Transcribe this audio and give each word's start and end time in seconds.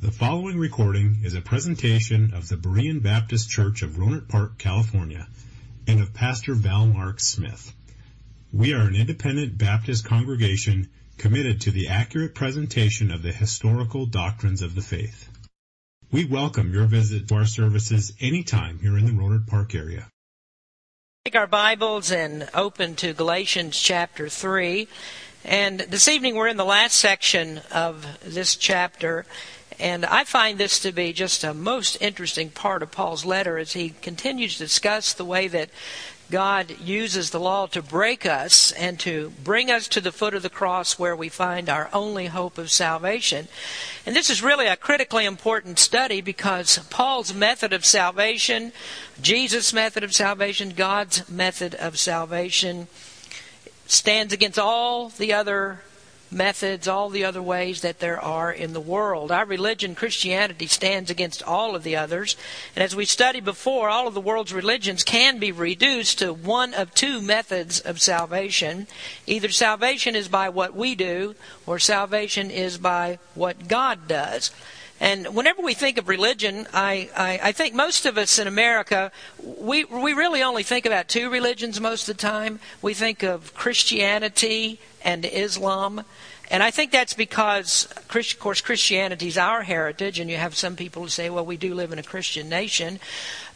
The 0.00 0.10
following 0.10 0.58
recording 0.58 1.18
is 1.24 1.34
a 1.34 1.42
presentation 1.42 2.32
of 2.32 2.48
the 2.48 2.56
Berean 2.56 3.02
Baptist 3.02 3.50
Church 3.50 3.82
of 3.82 3.98
Rohnert 3.98 4.30
Park, 4.30 4.56
California, 4.56 5.28
and 5.86 6.00
of 6.00 6.14
Pastor 6.14 6.54
Val 6.54 6.86
Mark 6.86 7.20
Smith. 7.20 7.74
We 8.50 8.72
are 8.72 8.80
an 8.80 8.94
independent 8.94 9.58
Baptist 9.58 10.06
congregation 10.06 10.88
committed 11.18 11.60
to 11.60 11.70
the 11.70 11.88
accurate 11.88 12.34
presentation 12.34 13.10
of 13.10 13.22
the 13.22 13.30
historical 13.30 14.06
doctrines 14.06 14.62
of 14.62 14.74
the 14.74 14.80
faith. 14.80 15.28
We 16.10 16.24
welcome 16.24 16.72
your 16.72 16.86
visit 16.86 17.28
to 17.28 17.34
our 17.34 17.44
services 17.44 18.14
anytime 18.20 18.78
here 18.78 18.96
in 18.96 19.04
the 19.04 19.12
Rohnert 19.12 19.48
Park 19.48 19.74
area. 19.74 20.08
Take 21.26 21.36
our 21.36 21.46
Bibles 21.46 22.10
and 22.10 22.48
open 22.54 22.94
to 22.96 23.12
Galatians 23.12 23.78
chapter 23.78 24.30
3. 24.30 24.88
And 25.44 25.80
this 25.80 26.08
evening 26.08 26.36
we're 26.36 26.48
in 26.48 26.56
the 26.56 26.64
last 26.64 26.94
section 26.94 27.60
of 27.70 28.06
this 28.24 28.56
chapter. 28.56 29.26
And 29.80 30.04
I 30.04 30.24
find 30.24 30.58
this 30.58 30.78
to 30.80 30.92
be 30.92 31.14
just 31.14 31.42
a 31.42 31.54
most 31.54 31.96
interesting 32.02 32.50
part 32.50 32.82
of 32.82 32.90
Paul's 32.90 33.24
letter 33.24 33.56
as 33.56 33.72
he 33.72 33.94
continues 34.02 34.58
to 34.58 34.64
discuss 34.64 35.14
the 35.14 35.24
way 35.24 35.48
that 35.48 35.70
God 36.30 36.78
uses 36.78 37.30
the 37.30 37.40
law 37.40 37.66
to 37.68 37.82
break 37.82 38.24
us 38.26 38.72
and 38.72 39.00
to 39.00 39.32
bring 39.42 39.70
us 39.70 39.88
to 39.88 40.00
the 40.00 40.12
foot 40.12 40.34
of 40.34 40.42
the 40.42 40.50
cross 40.50 40.98
where 40.98 41.16
we 41.16 41.28
find 41.28 41.68
our 41.68 41.88
only 41.92 42.26
hope 42.26 42.58
of 42.58 42.70
salvation. 42.70 43.48
And 44.04 44.14
this 44.14 44.30
is 44.30 44.42
really 44.42 44.66
a 44.66 44.76
critically 44.76 45.24
important 45.24 45.78
study 45.78 46.20
because 46.20 46.78
Paul's 46.90 47.34
method 47.34 47.72
of 47.72 47.84
salvation, 47.84 48.72
Jesus' 49.20 49.72
method 49.72 50.04
of 50.04 50.14
salvation, 50.14 50.70
God's 50.70 51.28
method 51.28 51.74
of 51.74 51.98
salvation, 51.98 52.86
stands 53.86 54.32
against 54.32 54.58
all 54.58 55.08
the 55.08 55.32
other 55.32 55.80
methods, 56.30 56.86
all 56.86 57.08
the 57.08 57.24
other 57.24 57.42
ways 57.42 57.80
that 57.80 57.98
there 57.98 58.20
are 58.20 58.52
in 58.52 58.72
the 58.72 58.80
world. 58.80 59.32
Our 59.32 59.44
religion, 59.44 59.94
Christianity, 59.94 60.66
stands 60.66 61.10
against 61.10 61.42
all 61.42 61.74
of 61.74 61.82
the 61.82 61.96
others. 61.96 62.36
And 62.74 62.82
as 62.82 62.94
we 62.94 63.04
studied 63.04 63.44
before, 63.44 63.88
all 63.88 64.06
of 64.06 64.14
the 64.14 64.20
world's 64.20 64.52
religions 64.52 65.02
can 65.02 65.38
be 65.38 65.52
reduced 65.52 66.18
to 66.20 66.32
one 66.32 66.74
of 66.74 66.94
two 66.94 67.20
methods 67.20 67.80
of 67.80 68.00
salvation. 68.00 68.86
Either 69.26 69.48
salvation 69.48 70.14
is 70.14 70.28
by 70.28 70.48
what 70.48 70.74
we 70.74 70.94
do, 70.94 71.34
or 71.66 71.78
salvation 71.78 72.50
is 72.50 72.78
by 72.78 73.18
what 73.34 73.68
God 73.68 74.06
does. 74.06 74.50
And 75.00 75.34
whenever 75.34 75.62
we 75.62 75.72
think 75.72 75.96
of 75.96 76.08
religion, 76.08 76.68
I, 76.74 77.08
I, 77.16 77.40
I, 77.44 77.52
think 77.52 77.74
most 77.74 78.04
of 78.04 78.18
us 78.18 78.38
in 78.38 78.46
America, 78.46 79.10
we, 79.42 79.84
we 79.84 80.12
really 80.12 80.42
only 80.42 80.62
think 80.62 80.84
about 80.84 81.08
two 81.08 81.30
religions 81.30 81.80
most 81.80 82.06
of 82.06 82.18
the 82.18 82.20
time. 82.20 82.60
We 82.82 82.92
think 82.92 83.22
of 83.22 83.54
Christianity 83.54 84.78
and 85.02 85.24
Islam. 85.24 86.04
And 86.50 86.64
I 86.64 86.72
think 86.72 86.90
that's 86.90 87.14
because, 87.14 87.86
of 87.96 88.08
course, 88.40 88.60
Christianity 88.60 89.28
is 89.28 89.38
our 89.38 89.62
heritage, 89.62 90.18
and 90.18 90.28
you 90.28 90.36
have 90.36 90.56
some 90.56 90.74
people 90.74 91.02
who 91.02 91.08
say, 91.08 91.30
well, 91.30 91.46
we 91.46 91.56
do 91.56 91.74
live 91.74 91.92
in 91.92 91.98
a 92.00 92.02
Christian 92.02 92.48
nation. 92.48 92.98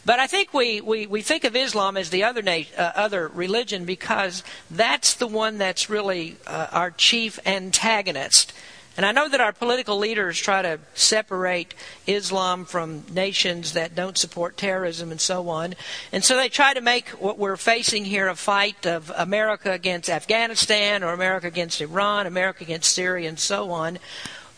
But 0.05 0.21
I 0.21 0.29
think 0.29 0.55
we, 0.55 0.81
we, 0.81 1.07
we 1.07 1.21
think 1.23 1.43
of 1.43 1.57
Islam 1.57 1.97
as 1.97 2.11
the 2.11 2.23
other, 2.23 2.43
na- 2.43 2.71
uh, 2.77 2.93
other 2.95 3.27
religion 3.27 3.85
because 3.85 4.45
that's 4.71 5.15
the 5.15 5.27
one 5.27 5.59
that's 5.59 5.91
really 5.91 6.37
uh, 6.47 6.69
our 6.71 6.91
chief 6.93 7.41
antagonist. 7.45 8.53
And 8.97 9.05
I 9.05 9.13
know 9.13 9.29
that 9.29 9.41
our 9.41 9.53
political 9.53 9.99
leaders 9.99 10.39
try 10.39 10.63
to 10.63 10.79
separate 10.95 11.75
Islam 12.07 12.65
from 12.65 13.05
nations 13.13 13.73
that 13.73 13.95
don't 13.97 14.17
support 14.17 14.57
terrorism 14.57 15.11
and 15.11 15.21
so 15.21 15.49
on. 15.49 15.75
And 16.13 16.23
so 16.23 16.37
they 16.37 16.49
try 16.49 16.75
to 16.75 16.81
make 16.81 17.09
what 17.11 17.39
we're 17.39 17.57
facing 17.57 18.05
here 18.05 18.29
a 18.29 18.37
fight 18.37 18.87
of 18.87 19.11
America 19.17 19.73
against 19.73 20.09
Afghanistan 20.09 21.03
or 21.03 21.13
America 21.13 21.49
against 21.49 21.81
Iran, 21.81 22.27
America 22.27 22.63
against 22.63 22.93
Syria, 22.93 23.29
and 23.29 23.39
so 23.39 23.73
on. 23.73 23.99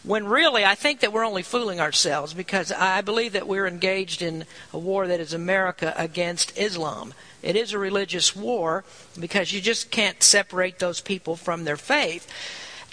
When 0.03 0.27
really, 0.27 0.65
I 0.65 0.77
think 0.77 1.01
that 1.01 1.13
we're 1.13 1.27
only 1.27 1.43
fooling 1.43 1.81
ourselves 1.81 2.33
because 2.33 2.71
I 2.71 3.01
believe 3.01 3.33
that 3.33 3.49
we're 3.49 3.67
engaged 3.67 4.23
in 4.23 4.45
a 4.73 4.79
war 4.79 5.09
that 5.09 5.19
is 5.19 5.33
America 5.33 5.93
against 5.97 6.57
Islam. 6.57 7.13
It 7.43 7.57
is 7.57 7.73
a 7.73 7.79
religious 7.79 8.37
war 8.37 8.85
because 9.19 9.53
you 9.53 9.61
just 9.61 9.91
can't 9.91 10.23
separate 10.23 10.79
those 10.79 11.01
people 11.01 11.35
from 11.37 11.65
their 11.65 11.77
faith. 11.77 12.29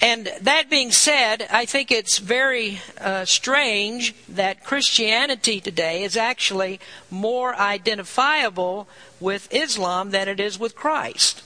And 0.02 0.30
that 0.42 0.70
being 0.70 0.92
said, 0.92 1.48
I 1.50 1.66
think 1.66 1.92
it's 1.92 2.18
very 2.18 2.82
uh, 3.00 3.24
strange 3.26 4.14
that 4.28 4.64
Christianity 4.64 5.62
today 5.62 6.04
is 6.04 6.18
actually 6.18 6.80
more 7.10 7.56
identifiable 7.56 8.88
with 9.20 9.48
Islam 9.54 10.12
than 10.12 10.28
it 10.28 10.40
is 10.40 10.60
with 10.60 10.76
Christ. 10.76 11.42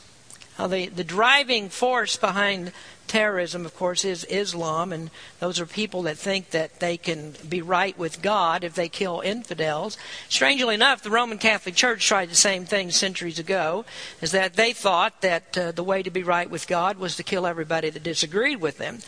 Now, 0.57 0.67
the, 0.67 0.87
the 0.87 1.03
driving 1.03 1.69
force 1.69 2.17
behind 2.17 2.71
terrorism, 3.07 3.65
of 3.65 3.75
course, 3.75 4.05
is 4.05 4.23
Islam, 4.25 4.93
and 4.93 5.09
those 5.39 5.59
are 5.59 5.65
people 5.65 6.03
that 6.03 6.17
think 6.17 6.51
that 6.51 6.79
they 6.79 6.97
can 6.97 7.33
be 7.47 7.61
right 7.61 7.97
with 7.97 8.21
God 8.21 8.63
if 8.63 8.75
they 8.75 8.89
kill 8.89 9.21
infidels. 9.21 9.97
Strangely 10.29 10.75
enough, 10.75 11.01
the 11.01 11.09
Roman 11.09 11.37
Catholic 11.37 11.75
Church 11.75 12.05
tried 12.05 12.29
the 12.29 12.35
same 12.35 12.65
thing 12.65 12.91
centuries 12.91 13.39
ago, 13.39 13.85
is 14.21 14.31
that 14.31 14.53
they 14.53 14.73
thought 14.73 15.21
that 15.21 15.57
uh, 15.57 15.71
the 15.71 15.83
way 15.83 16.03
to 16.03 16.09
be 16.09 16.23
right 16.23 16.49
with 16.49 16.67
God 16.67 16.97
was 16.97 17.15
to 17.15 17.23
kill 17.23 17.47
everybody 17.47 17.89
that 17.89 18.03
disagreed 18.03 18.61
with 18.61 18.77
them. 18.77 18.99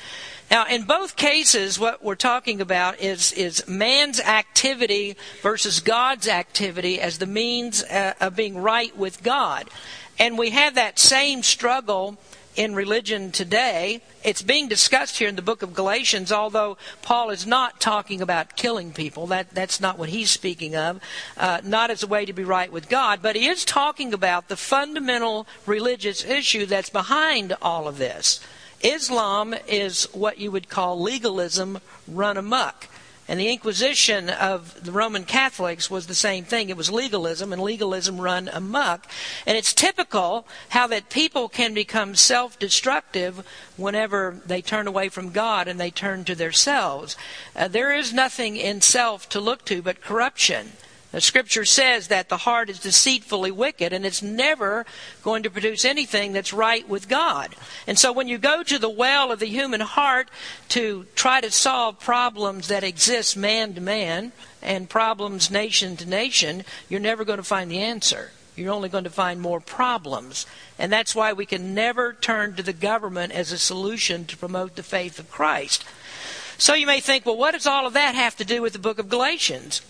Now, 0.50 0.66
in 0.66 0.84
both 0.84 1.16
cases, 1.16 1.78
what 1.78 2.04
we're 2.04 2.16
talking 2.16 2.60
about 2.60 3.00
is, 3.00 3.32
is 3.34 3.68
man's 3.68 4.20
activity 4.20 5.16
versus 5.44 5.80
God's 5.80 6.28
activity 6.28 7.00
as 7.00 7.20
the 7.20 7.28
means 7.28 7.84
uh, 7.84 8.14
of 8.20 8.36
being 8.36 8.58
right 8.58 8.96
with 8.98 9.22
God. 9.22 9.70
And 10.18 10.38
we 10.38 10.50
have 10.50 10.76
that 10.76 10.98
same 10.98 11.44
struggle 11.44 12.18
in 12.56 12.76
religion 12.76 13.32
today. 13.32 14.02
It's 14.24 14.42
being 14.42 14.68
discussed 14.68 15.18
here 15.18 15.30
in 15.30 15.36
the 15.36 15.42
book 15.42 15.62
of 15.62 15.74
Galatians, 15.74 16.32
although 16.32 16.78
Paul 17.02 17.30
is 17.30 17.48
not 17.48 17.80
talking 17.80 18.22
about 18.22 18.56
killing 18.56 18.92
people. 18.92 19.28
That, 19.28 19.52
that's 19.52 19.80
not 19.80 19.98
what 19.98 20.10
he's 20.10 20.30
speaking 20.30 20.76
of, 20.76 21.00
uh, 21.38 21.62
not 21.64 21.90
as 21.90 22.04
a 22.04 22.08
way 22.08 22.26
to 22.26 22.34
be 22.34 22.44
right 22.44 22.72
with 22.72 22.90
God, 22.90 23.22
but 23.22 23.36
he 23.36 23.48
is 23.48 23.64
talking 23.64 24.14
about 24.14 24.48
the 24.48 24.58
fundamental 24.58 25.48
religious 25.66 26.24
issue 26.26 26.66
that's 26.66 26.90
behind 26.90 27.56
all 27.62 27.88
of 27.88 27.98
this. 27.98 28.40
Islam 28.82 29.54
is 29.68 30.06
what 30.14 30.38
you 30.38 30.52
would 30.52 30.70
call 30.70 31.02
legalism 31.02 31.80
run 32.08 32.38
amok. 32.38 32.88
And 33.30 33.40
the 33.40 33.50
Inquisition 33.50 34.28
of 34.28 34.84
the 34.84 34.92
Roman 34.92 35.24
Catholics 35.24 35.88
was 35.88 36.08
the 36.08 36.16
same 36.16 36.46
thing. 36.46 36.70
It 36.70 36.76
was 36.76 36.90
legalism, 36.92 37.54
and 37.54 37.62
legalism 37.62 38.20
run 38.20 38.50
amok. 38.52 39.06
And 39.46 39.56
it's 39.56 39.72
typical 39.72 40.48
how 40.70 40.88
that 40.88 41.12
people 41.12 41.48
can 41.48 41.76
become 41.76 42.16
self 42.16 42.58
destructive 42.58 43.46
whenever 43.78 44.42
they 44.48 44.64
turn 44.64 44.88
away 44.88 45.10
from 45.10 45.30
God 45.30 45.68
and 45.68 45.80
they 45.80 45.92
turn 45.92 46.26
to 46.26 46.34
themselves. 46.34 47.16
Uh, 47.56 47.68
there 47.68 47.96
is 47.96 48.12
nothing 48.12 48.58
in 48.58 48.82
self 48.82 49.30
to 49.30 49.40
look 49.40 49.64
to 49.66 49.84
but 49.84 50.02
corruption. 50.02 50.72
The 51.12 51.22
scripture 51.22 51.66
says 51.66 52.08
that 52.10 52.30
the 52.30 52.38
heart 52.38 52.70
is 52.70 52.80
deceitfully 52.80 53.50
wicked 53.50 53.94
and 53.94 54.06
it's 54.06 54.22
never 54.22 54.86
going 55.24 55.42
to 55.42 55.50
produce 55.50 55.84
anything 55.84 56.34
that's 56.34 56.54
right 56.54 56.88
with 56.88 57.10
God. 57.10 57.56
And 57.88 57.98
so 57.98 58.14
when 58.14 58.28
you 58.28 58.38
go 58.38 58.62
to 58.62 58.78
the 58.78 58.90
well 58.90 59.32
of 59.32 59.40
the 59.40 59.48
human 59.48 59.82
heart 59.82 60.30
to 60.70 61.08
try 61.16 61.42
to 61.42 61.50
solve 61.50 62.00
problems 62.00 62.68
that 62.68 62.84
exist 62.84 63.36
man 63.36 63.74
to 63.74 63.82
man 63.82 64.34
and 64.62 64.88
problems 64.88 65.50
nation 65.50 65.98
to 65.98 66.08
nation, 66.08 66.64
you're 66.90 67.00
never 67.00 67.26
going 67.26 67.38
to 67.38 67.44
find 67.44 67.72
the 67.72 67.80
answer. 67.80 68.32
You're 68.56 68.74
only 68.74 68.90
going 68.90 69.06
to 69.06 69.10
find 69.10 69.42
more 69.42 69.60
problems. 69.60 70.46
And 70.78 70.92
that's 70.92 71.16
why 71.16 71.34
we 71.34 71.48
can 71.48 71.74
never 71.74 72.14
turn 72.14 72.54
to 72.56 72.64
the 72.64 72.74
government 72.74 73.32
as 73.32 73.52
a 73.52 73.58
solution 73.58 74.26
to 74.26 74.38
promote 74.38 74.76
the 74.76 74.84
faith 74.84 75.18
of 75.18 75.32
Christ. 75.32 75.86
So 76.60 76.76
you 76.76 76.86
may 76.86 77.00
think, 77.00 77.26
well, 77.26 77.38
what 77.38 77.52
does 77.52 77.66
all 77.66 77.88
of 77.88 77.94
that 77.94 78.14
have 78.14 78.36
to 78.36 78.46
do 78.46 78.62
with 78.62 78.74
the 78.74 78.80
book 78.80 79.00
of 79.00 79.10
Galatians? 79.10 79.82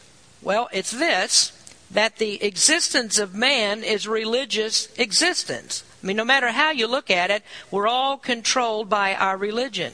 Well, 0.41 0.69
it's 0.71 0.91
this 0.91 1.53
that 1.91 2.17
the 2.17 2.43
existence 2.43 3.17
of 3.17 3.33
man 3.33 3.83
is 3.83 4.07
religious 4.07 4.87
existence. 4.97 5.83
I 6.01 6.07
mean, 6.07 6.17
no 6.17 6.25
matter 6.25 6.51
how 6.51 6.71
you 6.71 6.87
look 6.87 7.09
at 7.09 7.31
it, 7.31 7.43
we're 7.71 7.87
all 7.87 8.17
controlled 8.17 8.89
by 8.89 9.15
our 9.15 9.37
religion. 9.37 9.93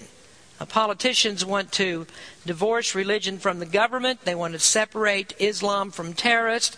Uh, 0.59 0.65
politicians 0.65 1.43
want 1.43 1.71
to 1.73 2.05
divorce 2.45 2.95
religion 2.95 3.37
from 3.39 3.59
the 3.59 3.65
government, 3.65 4.21
they 4.23 4.35
want 4.35 4.53
to 4.53 4.59
separate 4.59 5.33
Islam 5.39 5.91
from 5.91 6.13
terrorists. 6.13 6.77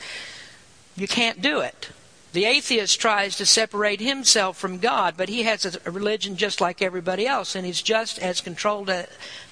You 0.95 1.07
can't 1.07 1.42
do 1.42 1.59
it. 1.59 1.89
The 2.33 2.45
atheist 2.45 3.00
tries 3.00 3.36
to 3.38 3.45
separate 3.45 4.00
himself 4.00 4.57
from 4.57 4.80
God, 4.80 5.15
but 5.18 5.30
he 5.30 5.44
has 5.44 5.65
a 5.65 5.92
religion 5.92 6.38
just 6.38 6.59
like 6.62 6.81
everybody 6.81 7.25
else, 7.27 7.56
and 7.56 7.65
he's 7.65 7.81
just 7.81 8.19
as 8.19 8.42
controlled 8.42 8.89
uh, 8.89 9.03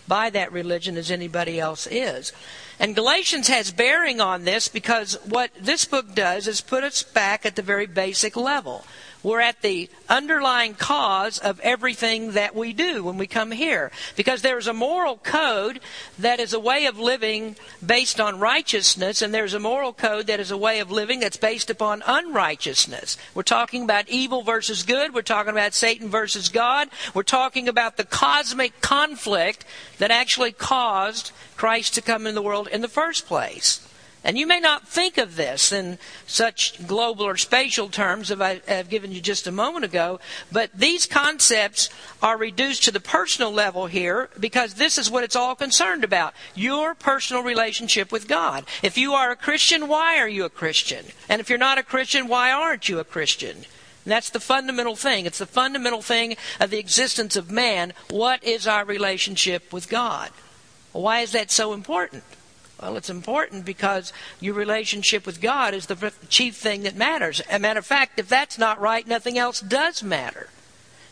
by 0.08 0.30
that 0.32 0.52
religion 0.52 0.98
as 0.98 1.12
anybody 1.12 1.60
else 1.60 1.88
is. 1.88 2.32
And 2.80 2.96
Galatians 2.96 3.48
has 3.48 3.72
bearing 3.72 4.20
on 4.20 4.44
this 4.44 4.68
because 4.68 5.18
what 5.26 5.52
this 5.60 5.86
book 5.86 6.14
does 6.14 6.48
is 6.48 6.62
put 6.62 6.84
us 6.84 7.04
back 7.04 7.46
at 7.46 7.56
the 7.56 7.62
very 7.62 7.86
basic 7.86 8.36
level. 8.36 8.86
We're 9.26 9.42
at 9.42 9.64
the 9.64 9.90
underlying 10.08 10.76
cause 10.76 11.40
of 11.40 11.60
everything 11.62 12.34
that 12.34 12.54
we 12.56 12.74
do 12.74 13.04
when 13.04 13.18
we 13.18 13.26
come 13.26 13.50
here. 13.50 13.92
Because 14.16 14.44
there's 14.44 14.68
a 14.68 14.74
moral 14.74 15.18
code 15.18 15.80
that 16.20 16.40
is 16.40 16.54
a 16.54 16.60
way 16.60 16.86
of 16.86 17.00
living 17.00 17.56
based 17.84 18.22
on 18.22 18.40
righteousness, 18.40 19.24
and 19.24 19.34
there's 19.34 19.56
a 19.56 19.60
moral 19.60 19.94
code 19.94 20.28
that 20.28 20.40
is 20.40 20.52
a 20.52 20.58
way 20.58 20.80
of 20.80 20.92
living 20.92 21.22
that's 21.22 21.38
based 21.38 21.72
upon 21.72 22.04
unrighteousness. 22.06 23.18
We're 23.34 23.42
talking 23.42 23.84
about 23.84 24.08
evil 24.10 24.44
versus 24.44 24.84
good. 24.84 25.16
We're 25.16 25.24
talking 25.24 25.54
about 25.54 25.74
Satan 25.74 26.08
versus 26.08 26.48
God. 26.48 26.90
We're 27.16 27.24
talking 27.24 27.68
about 27.68 27.98
the 27.98 28.06
cosmic 28.06 28.80
conflict 28.80 29.66
that 29.98 30.12
actually 30.12 30.52
caused 30.52 31.32
Christ 31.58 31.96
to 31.96 32.04
come 32.04 32.28
in 32.28 32.36
the 32.36 32.44
world 32.44 32.68
in 32.68 32.82
the 32.82 32.88
first 32.88 33.26
place. 33.26 33.82
And 34.26 34.40
you 34.40 34.48
may 34.48 34.60
not 34.60 34.88
think 34.88 35.20
of 35.20 35.36
this 35.36 35.72
in 35.72 36.00
such 36.26 36.88
global 36.88 37.28
or 37.28 37.38
spatial 37.38 37.90
terms 37.90 38.32
as 38.32 38.42
I 38.42 38.60
have 38.68 38.90
given 38.90 39.12
you 39.12 39.22
just 39.22 39.46
a 39.46 39.52
moment 39.52 39.86
ago, 39.86 40.20
but 40.52 40.72
these 40.74 41.06
concepts 41.06 41.92
are 42.24 42.36
reduced 42.36 42.84
to 42.86 42.92
the 42.92 43.00
personal 43.00 43.52
level 43.52 43.86
here 43.86 44.30
because 44.40 44.74
this 44.74 44.98
is 44.98 45.12
what 45.12 45.24
it's 45.24 45.36
all 45.36 45.54
concerned 45.54 46.04
about 46.04 46.34
your 46.56 46.96
personal 46.96 47.44
relationship 47.44 48.12
with 48.12 48.28
God. 48.28 48.66
If 48.82 48.98
you 48.98 49.14
are 49.14 49.30
a 49.30 49.36
Christian, 49.36 49.88
why 49.88 50.18
are 50.18 50.28
you 50.28 50.44
a 50.44 50.50
Christian? 50.50 51.06
And 51.30 51.40
if 51.40 51.48
you're 51.48 51.60
not 51.60 51.78
a 51.78 51.84
Christian, 51.84 52.28
why 52.28 52.52
aren't 52.52 52.90
you 52.90 52.98
a 52.98 53.04
Christian? 53.04 53.58
And 53.58 54.12
that's 54.12 54.32
the 54.32 54.40
fundamental 54.40 54.96
thing. 54.96 55.28
It's 55.28 55.38
the 55.38 55.46
fundamental 55.46 56.02
thing 56.02 56.36
of 56.60 56.72
the 56.72 56.80
existence 56.80 57.36
of 57.36 57.52
man. 57.52 57.94
What 58.10 58.44
is 58.44 58.66
our 58.66 58.86
relationship 58.86 59.72
with 59.72 59.88
God? 59.88 60.32
Why 60.94 61.20
is 61.20 61.32
that 61.34 61.52
so 61.52 61.74
important? 61.74 62.24
Well, 62.82 62.98
it's 62.98 63.10
important 63.10 63.66
because 63.66 64.12
your 64.40 64.54
relationship 64.54 65.26
with 65.26 65.42
God 65.42 65.74
is 65.74 65.86
the 65.86 66.14
chief 66.30 66.56
thing 66.56 66.84
that 66.84 66.96
matters. 66.96 67.40
As 67.42 67.56
a 67.56 67.60
matter 67.60 67.80
of 67.80 67.86
fact, 67.86 68.20
if 68.20 68.28
that's 68.28 68.58
not 68.58 68.80
right, 68.80 69.08
nothing 69.08 69.38
else 69.38 69.62
does 69.62 70.04
matter. 70.04 70.50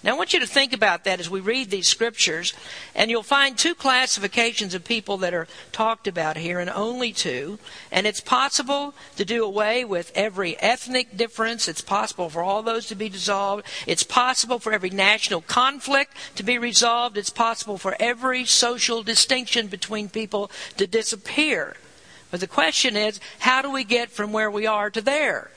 Now, 0.04 0.12
I 0.12 0.18
want 0.18 0.34
you 0.34 0.42
to 0.42 0.48
think 0.48 0.74
about 0.74 1.06
that 1.06 1.22
as 1.22 1.30
we 1.30 1.40
read 1.40 1.70
these 1.70 1.88
scriptures, 1.88 2.54
and 2.94 3.10
you'll 3.10 3.24
find 3.24 3.58
two 3.58 3.74
classifications 3.74 4.74
of 4.74 4.84
people 4.84 5.18
that 5.20 5.34
are 5.34 5.48
talked 5.72 6.08
about 6.08 6.36
here, 6.36 6.60
and 6.60 6.70
only 6.70 7.14
two. 7.14 7.58
And 7.90 8.06
it's 8.06 8.20
possible 8.20 8.94
to 9.16 9.24
do 9.24 9.46
away 9.46 9.86
with 9.86 10.12
every 10.14 10.60
ethnic 10.60 11.16
difference. 11.16 11.70
It's 11.70 11.82
possible 11.82 12.30
for 12.30 12.44
all 12.44 12.64
those 12.64 12.88
to 12.88 12.96
be 12.96 13.08
dissolved. 13.08 13.66
It's 13.88 14.04
possible 14.04 14.60
for 14.60 14.74
every 14.74 14.90
national 14.90 15.40
conflict 15.40 16.12
to 16.36 16.44
be 16.44 16.58
resolved. 16.58 17.18
It's 17.18 17.30
possible 17.30 17.78
for 17.78 17.96
every 17.98 18.44
social 18.44 19.04
distinction 19.04 19.68
between 19.68 20.10
people 20.10 20.52
to 20.76 20.86
disappear. 20.86 21.78
But 22.30 22.42
the 22.42 22.48
question 22.48 22.98
is, 22.98 23.22
how 23.40 23.62
do 23.62 23.72
we 23.72 23.86
get 23.86 24.10
from 24.10 24.34
where 24.34 24.52
we 24.52 24.68
are 24.68 24.90
to 24.90 25.02
there? 25.02 25.52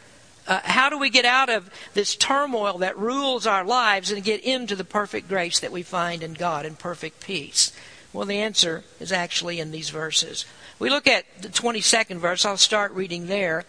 Uh, 0.47 0.61
how 0.65 0.89
do 0.89 0.99
we 0.99 1.11
get 1.11 1.25
out 1.25 1.49
of 1.49 1.71
this 1.95 2.15
turmoil 2.15 2.79
that 2.79 2.99
rules 2.99 3.47
our 3.47 3.65
lives 3.65 4.11
and 4.11 4.23
get 4.23 4.43
into 4.43 4.77
the 4.77 4.85
perfect 4.85 5.29
grace 5.29 5.61
that 5.61 5.73
we 5.73 5.83
find 5.83 6.23
in 6.23 6.35
God 6.35 6.65
and 6.65 6.79
perfect 6.79 7.21
peace? 7.21 7.73
Well, 8.13 8.27
the 8.27 8.39
answer 8.39 8.85
is 9.01 9.13
actually 9.13 9.61
in 9.61 9.73
these 9.73 9.91
verses. 9.91 10.47
We 10.79 10.91
look 10.91 11.07
at 11.07 11.25
the 11.41 11.49
22nd 11.49 12.19
verse. 12.19 12.45
I'll 12.45 12.59
start 12.59 12.93
reading 12.93 13.27
there. 13.27 13.65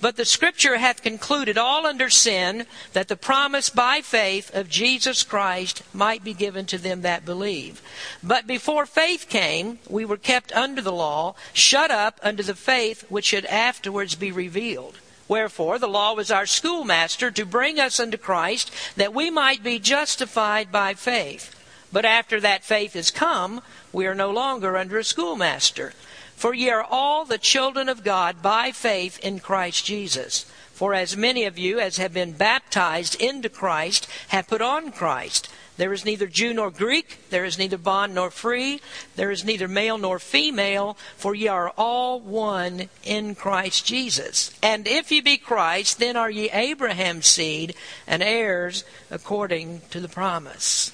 But 0.00 0.16
the 0.16 0.24
scripture 0.24 0.78
hath 0.78 1.02
concluded 1.02 1.58
all 1.58 1.86
under 1.86 2.08
sin 2.08 2.66
that 2.92 3.08
the 3.08 3.16
promise 3.16 3.68
by 3.68 4.00
faith 4.00 4.54
of 4.54 4.68
Jesus 4.68 5.24
Christ 5.24 5.82
might 5.92 6.22
be 6.22 6.34
given 6.34 6.66
to 6.66 6.78
them 6.78 7.02
that 7.02 7.24
believe. 7.24 7.82
But 8.22 8.46
before 8.46 8.86
faith 8.86 9.28
came, 9.28 9.80
we 9.88 10.04
were 10.04 10.16
kept 10.16 10.52
under 10.52 10.80
the 10.80 10.92
law, 10.92 11.34
shut 11.52 11.90
up 11.90 12.20
under 12.22 12.44
the 12.44 12.54
faith 12.54 13.04
which 13.08 13.26
should 13.26 13.46
afterwards 13.46 14.14
be 14.14 14.30
revealed. 14.30 14.98
Wherefore, 15.32 15.78
the 15.78 15.88
law 15.88 16.12
was 16.12 16.30
our 16.30 16.44
schoolmaster 16.44 17.30
to 17.30 17.46
bring 17.46 17.80
us 17.80 17.98
unto 17.98 18.18
Christ, 18.18 18.70
that 18.96 19.14
we 19.14 19.30
might 19.30 19.62
be 19.62 19.78
justified 19.78 20.70
by 20.70 20.92
faith. 20.92 21.56
But 21.90 22.04
after 22.04 22.38
that 22.40 22.64
faith 22.64 22.94
is 22.94 23.10
come, 23.10 23.62
we 23.94 24.06
are 24.06 24.14
no 24.14 24.30
longer 24.30 24.76
under 24.76 24.98
a 24.98 25.04
schoolmaster. 25.04 25.94
For 26.36 26.52
ye 26.52 26.68
are 26.68 26.84
all 26.84 27.24
the 27.24 27.38
children 27.38 27.88
of 27.88 28.04
God 28.04 28.42
by 28.42 28.72
faith 28.72 29.18
in 29.20 29.40
Christ 29.40 29.86
Jesus. 29.86 30.44
For 30.74 30.92
as 30.92 31.16
many 31.16 31.46
of 31.46 31.56
you 31.56 31.80
as 31.80 31.96
have 31.96 32.12
been 32.12 32.32
baptized 32.32 33.18
into 33.18 33.48
Christ 33.48 34.06
have 34.28 34.48
put 34.48 34.60
on 34.60 34.92
Christ. 34.92 35.48
There 35.78 35.92
is 35.92 36.04
neither 36.04 36.26
Jew 36.26 36.52
nor 36.52 36.70
Greek, 36.70 37.30
there 37.30 37.44
is 37.44 37.58
neither 37.58 37.78
bond 37.78 38.14
nor 38.14 38.30
free, 38.30 38.80
there 39.16 39.30
is 39.30 39.44
neither 39.44 39.66
male 39.66 39.96
nor 39.96 40.18
female, 40.18 40.98
for 41.16 41.34
ye 41.34 41.48
are 41.48 41.70
all 41.78 42.20
one 42.20 42.88
in 43.02 43.34
Christ 43.34 43.86
Jesus. 43.86 44.50
And 44.62 44.86
if 44.86 45.10
ye 45.10 45.20
be 45.20 45.38
Christ, 45.38 45.98
then 45.98 46.16
are 46.16 46.30
ye 46.30 46.50
Abraham's 46.50 47.26
seed 47.26 47.74
and 48.06 48.22
heirs 48.22 48.84
according 49.10 49.80
to 49.90 50.00
the 50.00 50.08
promise. 50.08 50.92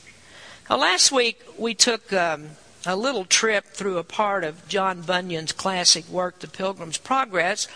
Now, 0.70 0.76
last 0.76 1.10
week 1.10 1.42
we 1.58 1.74
took 1.74 2.12
um, 2.12 2.50
a 2.86 2.94
little 2.94 3.24
trip 3.24 3.66
through 3.66 3.98
a 3.98 4.04
part 4.04 4.44
of 4.44 4.68
John 4.68 5.02
Bunyan's 5.02 5.52
classic 5.52 6.08
work, 6.08 6.38
The 6.38 6.46
Pilgrim's 6.46 6.98
Progress. 6.98 7.66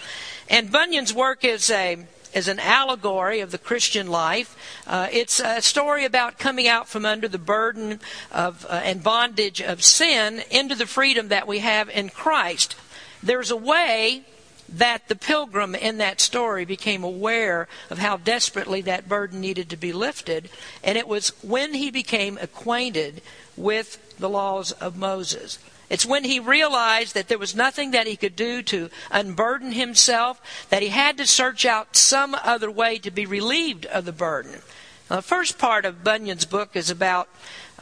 And 0.49 0.71
Bunyan's 0.71 1.13
work 1.13 1.45
is 1.45 1.69
a 1.71 2.07
is 2.35 2.49
an 2.49 2.61
allegory 2.61 3.41
of 3.41 3.51
the 3.51 3.59
Christian 3.59 4.07
life. 4.07 4.57
Uh, 4.87 5.09
it's 5.13 5.41
a 5.41 5.61
story 5.63 6.05
about 6.05 6.39
coming 6.39 6.67
out 6.67 6.89
from 6.89 7.05
under 7.05 7.29
the 7.29 7.39
burden 7.39 8.01
of 8.31 8.67
uh, 8.69 8.81
and 8.85 9.03
bondage 9.03 9.61
of 9.61 9.83
sin 9.83 10.43
into 10.51 10.75
the 10.75 10.87
freedom 10.87 11.29
that 11.29 11.47
we 11.47 11.61
have 11.61 11.89
in 11.89 12.09
Christ. 12.09 12.77
There's 13.23 13.51
a 13.51 13.57
way 13.57 14.25
that 14.69 15.09
the 15.09 15.17
pilgrim 15.17 15.75
in 15.75 15.99
that 15.99 16.21
story 16.21 16.65
became 16.65 17.05
aware 17.05 17.69
of 17.91 17.99
how 17.99 18.17
desperately 18.17 18.81
that 18.83 19.09
burden 19.09 19.41
needed 19.41 19.69
to 19.71 19.77
be 19.77 19.93
lifted, 19.93 20.49
and 20.83 20.97
it 20.97 21.07
was 21.07 21.29
when 21.43 21.75
he 21.75 21.91
became 21.91 22.39
acquainted 22.41 23.21
with 23.57 24.17
the 24.19 24.31
laws 24.31 24.73
of 24.73 24.97
Moses. 24.97 25.59
It's 25.93 26.07
when 26.07 26.25
he 26.25 26.41
realized 26.41 27.13
that 27.13 27.29
there 27.29 27.37
was 27.37 27.55
nothing 27.55 27.91
that 27.91 28.07
he 28.07 28.17
could 28.17 28.35
do 28.35 28.63
to 28.63 28.89
unburden 29.11 29.73
himself, 29.73 30.41
that 30.71 30.81
he 30.81 30.89
had 30.89 31.19
to 31.19 31.27
search 31.27 31.67
out 31.67 31.97
some 31.97 32.35
other 32.35 32.71
way 32.71 32.97
to 32.97 33.11
be 33.11 33.27
relieved 33.27 33.85
of 33.85 34.07
the 34.07 34.13
burden. 34.13 34.63
Now, 35.11 35.17
the 35.17 35.23
first 35.23 35.59
part 35.59 35.85
of 35.85 36.03
Bunyan's 36.03 36.47
book 36.47 36.77
is 36.77 36.89
about 36.89 37.29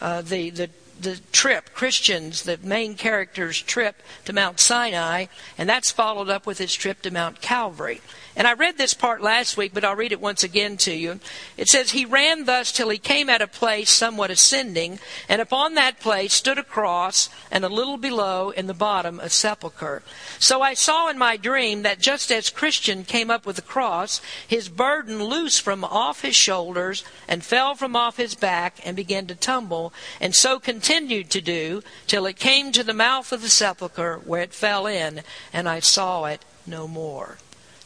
uh, 0.01 0.23
the, 0.23 0.51
the 0.51 0.71
the 1.01 1.21
trip, 1.33 1.73
Christians, 1.73 2.43
the 2.43 2.59
main 2.63 2.95
character's 2.95 3.63
trip 3.63 4.03
to 4.27 4.33
Mount 4.33 4.61
Sinai, 4.61 5.27
and 5.57 5.69
that's 5.69 5.91
followed 5.91 6.29
up 6.29 6.47
with 6.47 6.59
his 6.59 6.75
trip 6.75 7.01
to 7.03 7.11
Mount 7.11 7.41
Calvary. 7.41 8.01
And 8.37 8.47
I 8.47 8.53
read 8.53 8.79
this 8.79 8.95
part 8.95 9.23
last 9.23 9.57
week, 9.57 9.73
but 9.75 9.85
I'll 9.85 9.97
read 9.97 10.13
it 10.13 10.21
once 10.21 10.45
again 10.45 10.77
to 10.79 10.95
you. 10.95 11.19
It 11.57 11.69
says, 11.69 11.91
He 11.91 12.05
ran 12.05 12.45
thus 12.45 12.71
till 12.71 12.89
he 12.89 12.99
came 12.99 13.29
at 13.29 13.43
a 13.43 13.49
place 13.49 13.91
somewhat 13.91 14.31
ascending, 14.31 15.01
and 15.29 15.43
upon 15.43 15.75
that 15.75 15.99
place 15.99 16.33
stood 16.33 16.57
a 16.57 16.63
cross, 16.63 17.29
and 17.51 17.65
a 17.65 17.69
little 17.69 17.97
below 17.97 18.51
in 18.51 18.69
the 18.69 18.75
bottom 18.75 19.19
a 19.19 19.29
sepulchre. 19.29 20.03
So 20.39 20.63
I 20.63 20.75
saw 20.75 21.11
in 21.11 21.19
my 21.19 21.37
dream 21.37 21.83
that 21.83 21.99
just 21.99 22.31
as 22.31 22.51
Christian 22.51 23.05
came 23.05 23.31
up 23.31 23.45
with 23.47 23.57
the 23.57 23.63
cross, 23.63 24.21
his 24.47 24.69
burden 24.69 25.25
loose 25.25 25.59
from 25.59 25.83
off 25.83 26.23
his 26.23 26.37
shoulders, 26.37 27.03
and 27.27 27.45
fell 27.45 27.75
from 27.75 27.97
off 27.97 28.17
his 28.17 28.37
back, 28.37 28.79
and 28.85 28.95
began 28.95 29.27
to 29.27 29.35
tumble, 29.35 29.93
and 30.21 30.37
so 30.37 30.61
continued 30.61 31.31
to 31.31 31.41
do, 31.41 31.83
till 32.07 32.27
it 32.27 32.39
came 32.39 32.71
to 32.71 32.85
the 32.85 32.95
mouth 32.95 33.33
of 33.33 33.43
the 33.43 33.49
sepulchre, 33.49 34.21
where 34.25 34.43
it 34.43 34.55
fell 34.55 34.87
in, 34.87 35.23
and 35.53 35.69
I 35.69 35.81
saw 35.81 36.27
it 36.27 36.45
no 36.65 36.87
more. 36.87 37.39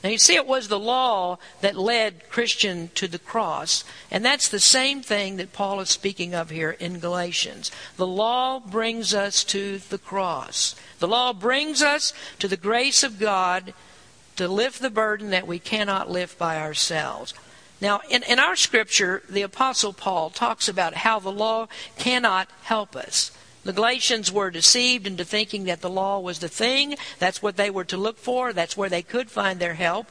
Now 0.05 0.11
you 0.11 0.19
see, 0.19 0.35
it 0.35 0.47
was 0.47 0.69
the 0.69 0.79
law 0.79 1.39
that 1.63 1.77
led 1.77 2.29
Christian 2.29 2.91
to 2.95 3.09
the 3.09 3.19
cross, 3.19 3.85
and 4.11 4.23
that's 4.23 4.51
the 4.51 4.61
same 4.61 5.01
thing 5.01 5.39
that 5.39 5.55
Paul 5.55 5.81
is 5.81 5.89
speaking 5.89 6.35
of 6.35 6.51
here 6.51 6.73
in 6.73 6.99
Galatians. 6.99 7.71
The 7.97 8.07
law 8.07 8.61
brings 8.61 9.15
us 9.15 9.43
to 9.45 9.79
the 9.79 9.97
cross. 9.97 10.77
The 10.99 11.09
law 11.09 11.33
brings 11.33 11.83
us 11.83 12.13
to 12.39 12.49
the 12.49 12.59
grace 12.59 13.03
of 13.03 13.19
God 13.19 13.73
to 14.37 14.47
lift 14.47 14.83
the 14.83 14.91
burden 14.91 15.31
that 15.31 15.47
we 15.47 15.59
cannot 15.59 16.11
lift 16.11 16.39
by 16.39 16.61
ourselves. 16.61 17.33
Now, 17.81 18.03
in, 18.11 18.23
in 18.25 18.39
our 18.39 18.57
scripture, 18.57 19.23
the 19.27 19.41
Apostle 19.43 19.95
Paul 19.95 20.29
talks 20.29 20.69
about 20.69 20.97
how 20.97 21.19
the 21.19 21.33
law 21.33 21.69
cannot 21.97 22.51
help 22.65 22.95
us. 22.95 23.31
The 23.64 23.73
Galatians 23.73 24.30
were 24.30 24.50
deceived 24.50 25.06
into 25.06 25.25
thinking 25.25 25.64
that 25.64 25.80
the 25.80 25.88
law 25.90 26.21
was 26.21 26.38
the 26.38 26.49
thing. 26.49 26.97
That's 27.18 27.42
what 27.42 27.56
they 27.56 27.71
were 27.71 27.85
to 27.87 27.97
look 27.97 28.18
for. 28.18 28.52
That's 28.52 28.76
where 28.76 28.90
they 28.90 29.02
could 29.02 29.30
find 29.30 29.59
their 29.59 29.75
help. 29.75 30.06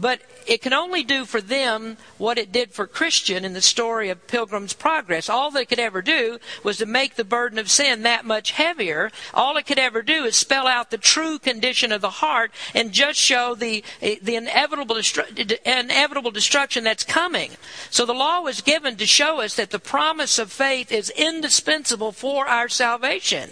But 0.00 0.22
it 0.46 0.62
can 0.62 0.72
only 0.72 1.02
do 1.02 1.26
for 1.26 1.40
them 1.42 1.98
what 2.16 2.38
it 2.38 2.50
did 2.50 2.72
for 2.72 2.86
Christian 2.86 3.44
in 3.44 3.52
the 3.52 3.60
story 3.60 4.08
of 4.08 4.26
Pilgrim's 4.26 4.72
Progress. 4.72 5.28
All 5.28 5.50
they 5.50 5.66
could 5.66 5.78
ever 5.78 6.00
do 6.00 6.38
was 6.64 6.78
to 6.78 6.86
make 6.86 7.14
the 7.14 7.24
burden 7.24 7.58
of 7.58 7.70
sin 7.70 8.02
that 8.02 8.24
much 8.24 8.52
heavier. 8.52 9.12
All 9.34 9.58
it 9.58 9.66
could 9.66 9.78
ever 9.78 10.00
do 10.00 10.24
is 10.24 10.36
spell 10.36 10.66
out 10.66 10.90
the 10.90 10.98
true 10.98 11.38
condition 11.38 11.92
of 11.92 12.00
the 12.00 12.10
heart 12.10 12.50
and 12.74 12.92
just 12.92 13.20
show 13.20 13.54
the, 13.54 13.84
the 14.00 14.36
inevitable, 14.36 14.96
destru- 14.96 15.58
inevitable 15.66 16.30
destruction 16.30 16.82
that's 16.82 17.04
coming. 17.04 17.50
So 17.90 18.06
the 18.06 18.14
law 18.14 18.40
was 18.40 18.62
given 18.62 18.96
to 18.96 19.06
show 19.06 19.40
us 19.40 19.54
that 19.56 19.70
the 19.70 19.78
promise 19.78 20.38
of 20.38 20.50
faith 20.50 20.90
is 20.90 21.10
indispensable 21.10 22.12
for 22.12 22.48
our 22.48 22.68
salvation. 22.70 23.50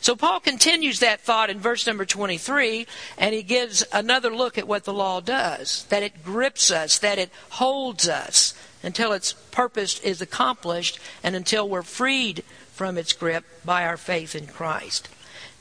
So 0.00 0.14
Paul 0.14 0.40
continues 0.40 1.00
that 1.00 1.20
thought 1.20 1.50
in 1.50 1.58
verse 1.58 1.86
number 1.86 2.04
23, 2.04 2.86
and 3.18 3.34
he 3.34 3.42
gives 3.42 3.84
another 3.92 4.34
look 4.34 4.58
at 4.58 4.68
what 4.68 4.84
the 4.84 4.92
law 4.92 5.20
does 5.20 5.84
that 5.88 6.02
it 6.02 6.24
grips 6.24 6.70
us, 6.70 6.98
that 6.98 7.18
it 7.18 7.30
holds 7.50 8.08
us. 8.08 8.54
until 8.86 9.12
its 9.12 9.32
purpose 9.32 9.98
is 10.00 10.22
accomplished 10.22 11.00
and 11.22 11.34
until 11.34 11.68
we're 11.68 11.82
freed 11.82 12.44
from 12.72 12.96
its 12.96 13.12
grip 13.12 13.44
by 13.64 13.84
our 13.84 13.96
faith 13.96 14.34
in 14.34 14.46
Christ. 14.46 15.08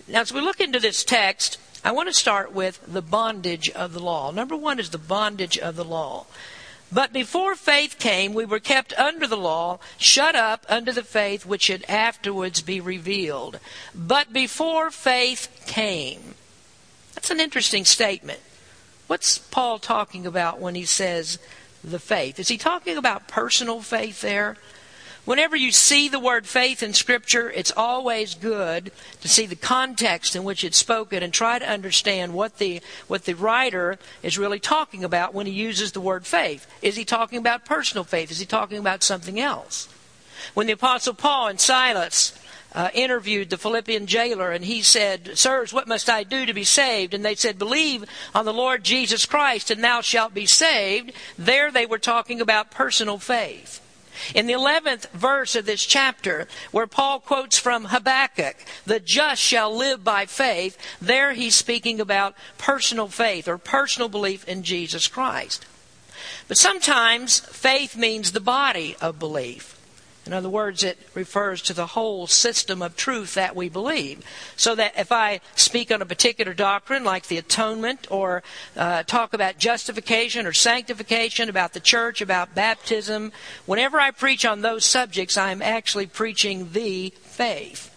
Now, 0.08 0.22
as 0.22 0.32
we 0.32 0.42
look 0.42 0.60
into 0.60 0.80
this 0.80 1.04
text, 1.04 1.58
I 1.84 1.92
want 1.92 2.08
to 2.08 2.14
start 2.14 2.54
with 2.54 2.80
the 2.86 3.02
bondage 3.02 3.70
of 3.72 3.94
the 3.94 4.00
law. 4.00 4.32
Number 4.32 4.56
one 4.56 4.80
is 4.80 4.92
the 4.92 5.00
bondage 5.00 5.58
of 5.58 5.76
the 5.76 5.84
law. 5.84 6.28
But 6.92 7.12
before 7.12 7.56
faith 7.56 7.98
came, 8.00 8.34
we 8.34 8.46
were 8.46 8.60
kept 8.60 8.94
under 8.94 9.28
the 9.28 9.38
law, 9.38 9.80
shut 9.98 10.36
up 10.36 10.66
under 10.70 10.92
the 10.92 11.04
faith 11.04 11.46
which 11.46 11.64
should 11.64 11.84
afterwards 11.90 12.62
be 12.62 12.80
revealed. 12.80 13.60
But 13.94 14.32
before 14.32 14.92
faith 14.92 15.64
came. 15.66 16.36
That's 17.14 17.32
an 17.32 17.40
interesting 17.40 17.86
statement. 17.86 18.40
What's 19.08 19.38
Paul 19.38 19.80
talking 19.80 20.26
about 20.26 20.60
when 20.60 20.76
he 20.76 20.86
says 20.86 21.40
the 21.84 22.00
faith? 22.00 22.40
Is 22.40 22.48
he 22.48 22.58
talking 22.58 22.98
about 22.98 23.28
personal 23.28 23.82
faith 23.82 24.22
there? 24.22 24.58
Whenever 25.26 25.56
you 25.56 25.72
see 25.72 26.08
the 26.08 26.20
word 26.20 26.46
faith 26.46 26.84
in 26.84 26.94
Scripture, 26.94 27.50
it's 27.50 27.74
always 27.76 28.36
good 28.36 28.92
to 29.22 29.28
see 29.28 29.48
the 29.48 29.56
context 29.56 30.36
in 30.36 30.44
which 30.44 30.64
it's 30.64 30.78
spoken 30.78 31.24
and 31.24 31.34
try 31.34 31.58
to 31.58 31.68
understand 31.68 32.34
what 32.34 32.60
the, 32.60 32.80
what 33.08 33.26
the 33.26 33.34
writer 33.34 33.98
is 34.22 34.38
really 34.38 34.60
talking 34.60 35.04
about 35.04 35.34
when 35.34 35.48
he 35.48 35.52
uses 35.52 35.92
the 35.92 36.02
word 36.02 36.28
faith. 36.28 36.68
Is 36.84 36.96
he 36.96 37.04
talking 37.04 37.40
about 37.40 37.66
personal 37.66 38.04
faith? 38.04 38.30
Is 38.30 38.38
he 38.40 38.46
talking 38.46 38.78
about 38.78 39.02
something 39.02 39.40
else? 39.40 39.90
When 40.54 40.68
the 40.68 40.74
Apostle 40.74 41.16
Paul 41.16 41.48
and 41.48 41.60
Silas 41.60 42.40
uh, 42.74 42.90
interviewed 42.94 43.50
the 43.50 43.58
Philippian 43.58 44.06
jailer 44.06 44.52
and 44.52 44.64
he 44.64 44.84
said, 44.84 45.40
Sirs, 45.40 45.74
what 45.74 45.88
must 45.88 46.08
I 46.08 46.24
do 46.24 46.46
to 46.46 46.54
be 46.54 46.66
saved? 46.66 47.16
And 47.16 47.26
they 47.26 47.34
said, 47.34 47.58
Believe 47.58 48.06
on 48.36 48.46
the 48.46 48.54
Lord 48.54 48.84
Jesus 48.84 49.26
Christ 49.26 49.72
and 49.72 49.84
thou 49.84 50.02
shalt 50.02 50.36
be 50.36 50.46
saved. 50.46 51.14
There 51.36 51.72
they 51.72 51.88
were 51.88 51.98
talking 51.98 52.42
about 52.42 52.70
personal 52.70 53.18
faith. 53.18 53.82
In 54.34 54.48
the 54.48 54.54
11th 54.54 55.10
verse 55.12 55.56
of 55.56 55.66
this 55.66 55.86
chapter, 55.86 56.48
where 56.72 56.88
Paul 56.88 57.20
quotes 57.20 57.58
from 57.58 57.86
Habakkuk, 57.86 58.58
the 58.86 59.00
just 59.00 59.42
shall 59.42 59.76
live 59.76 60.04
by 60.04 60.26
faith, 60.26 60.78
there 61.02 61.34
he's 61.34 61.56
speaking 61.56 62.00
about 62.00 62.36
personal 62.58 63.08
faith 63.08 63.48
or 63.48 63.58
personal 63.58 64.10
belief 64.10 64.48
in 64.48 64.64
Jesus 64.64 65.08
Christ. 65.08 65.66
But 66.48 66.58
sometimes 66.58 67.40
faith 67.40 67.96
means 67.96 68.32
the 68.32 68.40
body 68.40 68.96
of 69.02 69.20
belief. 69.20 69.75
In 70.26 70.34
other 70.34 70.50
words, 70.50 70.84
it 70.84 70.98
refers 71.14 71.62
to 71.64 71.74
the 71.74 71.86
whole 71.86 72.26
system 72.26 72.82
of 72.82 72.96
truth 72.96 73.36
that 73.36 73.56
we 73.56 73.70
believe. 73.70 74.26
So 74.56 74.74
that 74.74 74.94
if 74.98 75.12
I 75.12 75.40
speak 75.56 75.92
on 75.92 76.02
a 76.02 76.06
particular 76.06 76.54
doctrine 76.54 77.04
like 77.04 77.28
the 77.28 77.38
atonement 77.38 78.08
or 78.10 78.42
uh, 78.76 79.04
talk 79.04 79.36
about 79.36 79.60
justification 79.60 80.48
or 80.48 80.54
sanctification, 80.54 81.48
about 81.48 81.74
the 81.74 81.80
church, 81.80 82.22
about 82.22 82.56
baptism, 82.56 83.34
whenever 83.68 84.00
I 84.00 84.10
preach 84.10 84.46
on 84.46 84.62
those 84.62 84.84
subjects, 84.84 85.38
I'm 85.38 85.62
actually 85.62 86.08
preaching 86.08 86.72
the 86.72 87.12
faith. 87.22 87.92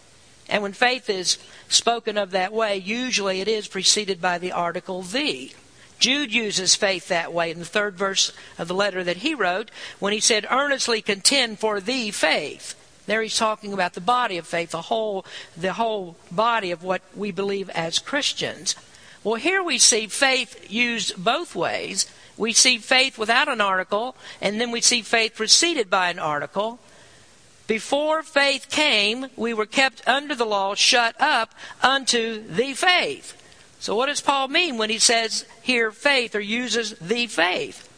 And 0.51 0.63
when 0.63 0.73
faith 0.75 1.09
is 1.09 1.39
spoken 1.69 2.19
of 2.19 2.33
that 2.33 2.53
way, 2.53 2.77
usually 2.77 3.41
it 3.41 3.49
is 3.49 3.69
preceded 3.69 4.21
by 4.21 4.37
the 4.39 4.53
article 4.53 5.03
the. 5.03 5.53
Jude 5.99 6.33
uses 6.33 6.75
faith 6.75 7.09
that 7.09 7.33
way 7.33 7.51
in 7.51 7.59
the 7.59 7.65
third 7.65 7.97
verse 7.97 8.33
of 8.59 8.69
the 8.69 8.75
letter 8.75 9.03
that 9.03 9.19
he 9.19 9.35
wrote 9.35 9.71
when 9.99 10.13
he 10.13 10.21
said, 10.21 10.47
earnestly 10.51 11.03
contend 11.03 11.59
for 11.59 11.81
the 11.81 12.11
faith. 12.11 12.75
There 13.07 13.23
he's 13.23 13.39
talking 13.39 13.73
about 13.73 13.95
the 13.95 14.01
body 14.01 14.37
of 14.37 14.47
faith, 14.47 14.71
the 14.71 14.83
whole, 14.83 15.25
the 15.57 15.73
whole 15.73 16.17
body 16.31 16.71
of 16.71 16.83
what 16.83 17.03
we 17.17 17.31
believe 17.31 17.71
as 17.71 17.99
Christians. 17.99 18.77
Well, 19.25 19.37
here 19.37 19.63
we 19.63 19.79
see 19.79 20.07
faith 20.07 20.71
used 20.71 21.23
both 21.23 21.57
ways. 21.57 22.11
We 22.37 22.53
see 22.53 22.79
faith 22.79 23.19
without 23.19 23.49
an 23.49 23.61
article, 23.61 24.15
and 24.41 24.61
then 24.61 24.71
we 24.71 24.81
see 24.81 25.03
faith 25.03 25.35
preceded 25.35 25.91
by 25.91 26.11
an 26.11 26.19
article. 26.19 26.79
Before 27.67 28.23
faith 28.23 28.69
came, 28.71 29.27
we 29.37 29.53
were 29.53 29.67
kept 29.67 30.07
under 30.07 30.35
the 30.35 30.47
law, 30.47 30.75
shut 30.75 31.17
up 31.21 31.55
unto 31.83 32.47
the 32.47 32.75
faith. 32.75 33.35
So, 33.81 33.95
what 33.95 34.07
does 34.07 34.21
Paul 34.21 34.49
mean 34.49 34.77
when 34.77 34.91
he 34.91 34.99
says 34.99 35.45
here 35.63 35.91
faith 35.91 36.35
or 36.35 36.41
uses 36.41 36.91
the 37.01 37.27
faith? 37.27 37.89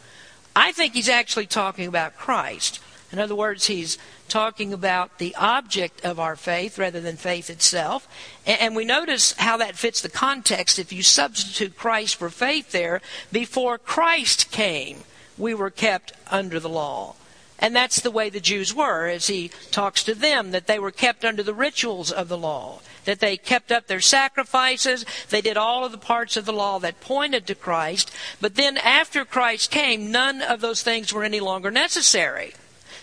I 0.55 0.71
think 0.71 0.93
he's 0.93 1.09
actually 1.09 1.47
talking 1.47 1.87
about 1.87 2.17
Christ. 2.17 2.79
In 3.11 3.19
other 3.19 3.35
words, 3.35 3.65
he's 3.65 3.97
talking 4.29 4.71
about 4.71 5.17
the 5.17 5.35
object 5.35 6.05
of 6.05 6.19
our 6.19 6.37
faith 6.37 6.79
rather 6.79 7.01
than 7.01 7.17
faith 7.17 7.49
itself. 7.49 8.07
And 8.45 8.75
we 8.75 8.85
notice 8.85 9.33
how 9.33 9.57
that 9.57 9.75
fits 9.75 10.01
the 10.01 10.09
context. 10.09 10.79
If 10.79 10.93
you 10.93 11.03
substitute 11.03 11.75
Christ 11.75 12.15
for 12.15 12.29
faith 12.29 12.71
there, 12.71 13.01
before 13.31 13.77
Christ 13.77 14.51
came, 14.51 14.99
we 15.37 15.53
were 15.53 15.69
kept 15.69 16.13
under 16.29 16.59
the 16.59 16.69
law. 16.69 17.15
And 17.59 17.75
that's 17.75 17.99
the 17.99 18.11
way 18.11 18.29
the 18.29 18.39
Jews 18.39 18.73
were 18.73 19.07
as 19.07 19.27
he 19.27 19.51
talks 19.69 20.03
to 20.05 20.15
them, 20.15 20.51
that 20.51 20.67
they 20.67 20.79
were 20.79 20.91
kept 20.91 21.25
under 21.25 21.43
the 21.43 21.53
rituals 21.53 22.11
of 22.11 22.29
the 22.29 22.37
law, 22.37 22.79
that 23.05 23.19
they 23.19 23.37
kept 23.37 23.71
up 23.71 23.87
their 23.87 24.01
sacrifices, 24.01 25.05
they 25.29 25.41
did 25.41 25.57
all 25.57 25.85
of 25.85 25.91
the 25.91 25.97
parts 25.97 26.37
of 26.37 26.45
the 26.45 26.53
law 26.53 26.79
that 26.79 27.01
pointed 27.01 27.47
to 27.47 27.55
Christ. 27.55 28.11
But 28.39 28.55
then 28.55 28.77
after 28.77 29.25
Christ 29.25 29.71
came, 29.71 30.11
none 30.11 30.41
of 30.41 30.61
those 30.61 30.83
things 30.83 31.13
were 31.13 31.23
any 31.23 31.39
longer 31.39 31.71
necessary. 31.71 32.53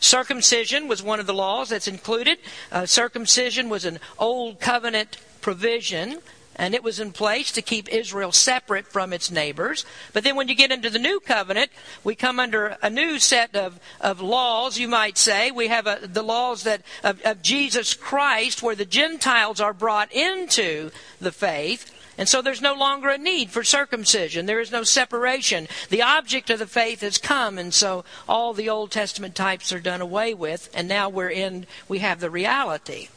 Circumcision 0.00 0.86
was 0.88 1.02
one 1.02 1.20
of 1.20 1.26
the 1.26 1.34
laws 1.34 1.70
that's 1.70 1.88
included. 1.88 2.38
Uh, 2.70 2.86
circumcision 2.86 3.68
was 3.68 3.84
an 3.84 3.98
old 4.18 4.60
covenant 4.60 5.18
provision 5.40 6.20
and 6.58 6.74
it 6.74 6.82
was 6.82 6.98
in 6.98 7.12
place 7.12 7.52
to 7.52 7.62
keep 7.62 7.88
Israel 7.88 8.32
separate 8.32 8.86
from 8.86 9.12
its 9.12 9.30
neighbors. 9.30 9.86
But 10.12 10.24
then 10.24 10.34
when 10.34 10.48
you 10.48 10.54
get 10.56 10.72
into 10.72 10.90
the 10.90 10.98
new 10.98 11.20
covenant, 11.20 11.70
we 12.02 12.16
come 12.16 12.40
under 12.40 12.76
a 12.82 12.90
new 12.90 13.20
set 13.20 13.54
of, 13.54 13.78
of 14.00 14.20
laws, 14.20 14.78
you 14.78 14.88
might 14.88 15.16
say. 15.16 15.52
We 15.52 15.68
have 15.68 15.86
a, 15.86 16.00
the 16.02 16.22
laws 16.22 16.64
that 16.64 16.82
of, 17.04 17.22
of 17.22 17.42
Jesus 17.42 17.94
Christ, 17.94 18.62
where 18.62 18.74
the 18.74 18.84
Gentiles 18.84 19.60
are 19.60 19.72
brought 19.72 20.12
into 20.12 20.90
the 21.20 21.32
faith. 21.32 21.94
And 22.18 22.28
so 22.28 22.42
there's 22.42 22.60
no 22.60 22.74
longer 22.74 23.10
a 23.10 23.18
need 23.18 23.50
for 23.50 23.62
circumcision. 23.62 24.46
There 24.46 24.58
is 24.58 24.72
no 24.72 24.82
separation. 24.82 25.68
The 25.88 26.02
object 26.02 26.50
of 26.50 26.58
the 26.58 26.66
faith 26.66 27.02
has 27.02 27.16
come, 27.16 27.58
and 27.58 27.72
so 27.72 28.04
all 28.28 28.52
the 28.52 28.68
Old 28.68 28.90
Testament 28.90 29.36
types 29.36 29.72
are 29.72 29.78
done 29.78 30.00
away 30.00 30.34
with, 30.34 30.68
and 30.74 30.88
now 30.88 31.08
we're 31.08 31.30
in, 31.30 31.66
we 31.86 32.00
have 32.00 32.18
the 32.18 32.28
reality. 32.28 33.08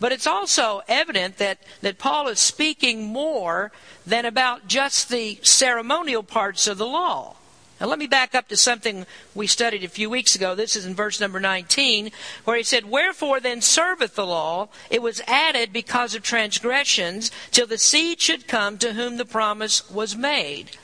But 0.00 0.12
it's 0.12 0.26
also 0.26 0.80
evident 0.88 1.36
that, 1.36 1.58
that 1.82 1.98
Paul 1.98 2.28
is 2.28 2.40
speaking 2.40 3.04
more 3.04 3.70
than 4.06 4.24
about 4.24 4.66
just 4.66 5.10
the 5.10 5.38
ceremonial 5.42 6.22
parts 6.22 6.66
of 6.66 6.78
the 6.78 6.86
law. 6.86 7.36
Now, 7.80 7.86
let 7.86 7.98
me 7.98 8.06
back 8.06 8.34
up 8.34 8.48
to 8.48 8.56
something 8.58 9.06
we 9.34 9.46
studied 9.46 9.84
a 9.84 9.88
few 9.88 10.10
weeks 10.10 10.34
ago. 10.34 10.54
This 10.54 10.76
is 10.76 10.84
in 10.84 10.94
verse 10.94 11.18
number 11.18 11.40
19, 11.40 12.10
where 12.44 12.56
he 12.56 12.62
said, 12.62 12.84
Wherefore 12.84 13.40
then 13.40 13.62
serveth 13.62 14.16
the 14.16 14.26
law? 14.26 14.68
It 14.90 15.00
was 15.00 15.22
added 15.26 15.72
because 15.72 16.14
of 16.14 16.22
transgressions, 16.22 17.30
till 17.50 17.66
the 17.66 17.78
seed 17.78 18.20
should 18.20 18.48
come 18.48 18.76
to 18.78 18.92
whom 18.92 19.16
the 19.16 19.24
promise 19.24 19.88
was 19.90 20.14
made. 20.14 20.76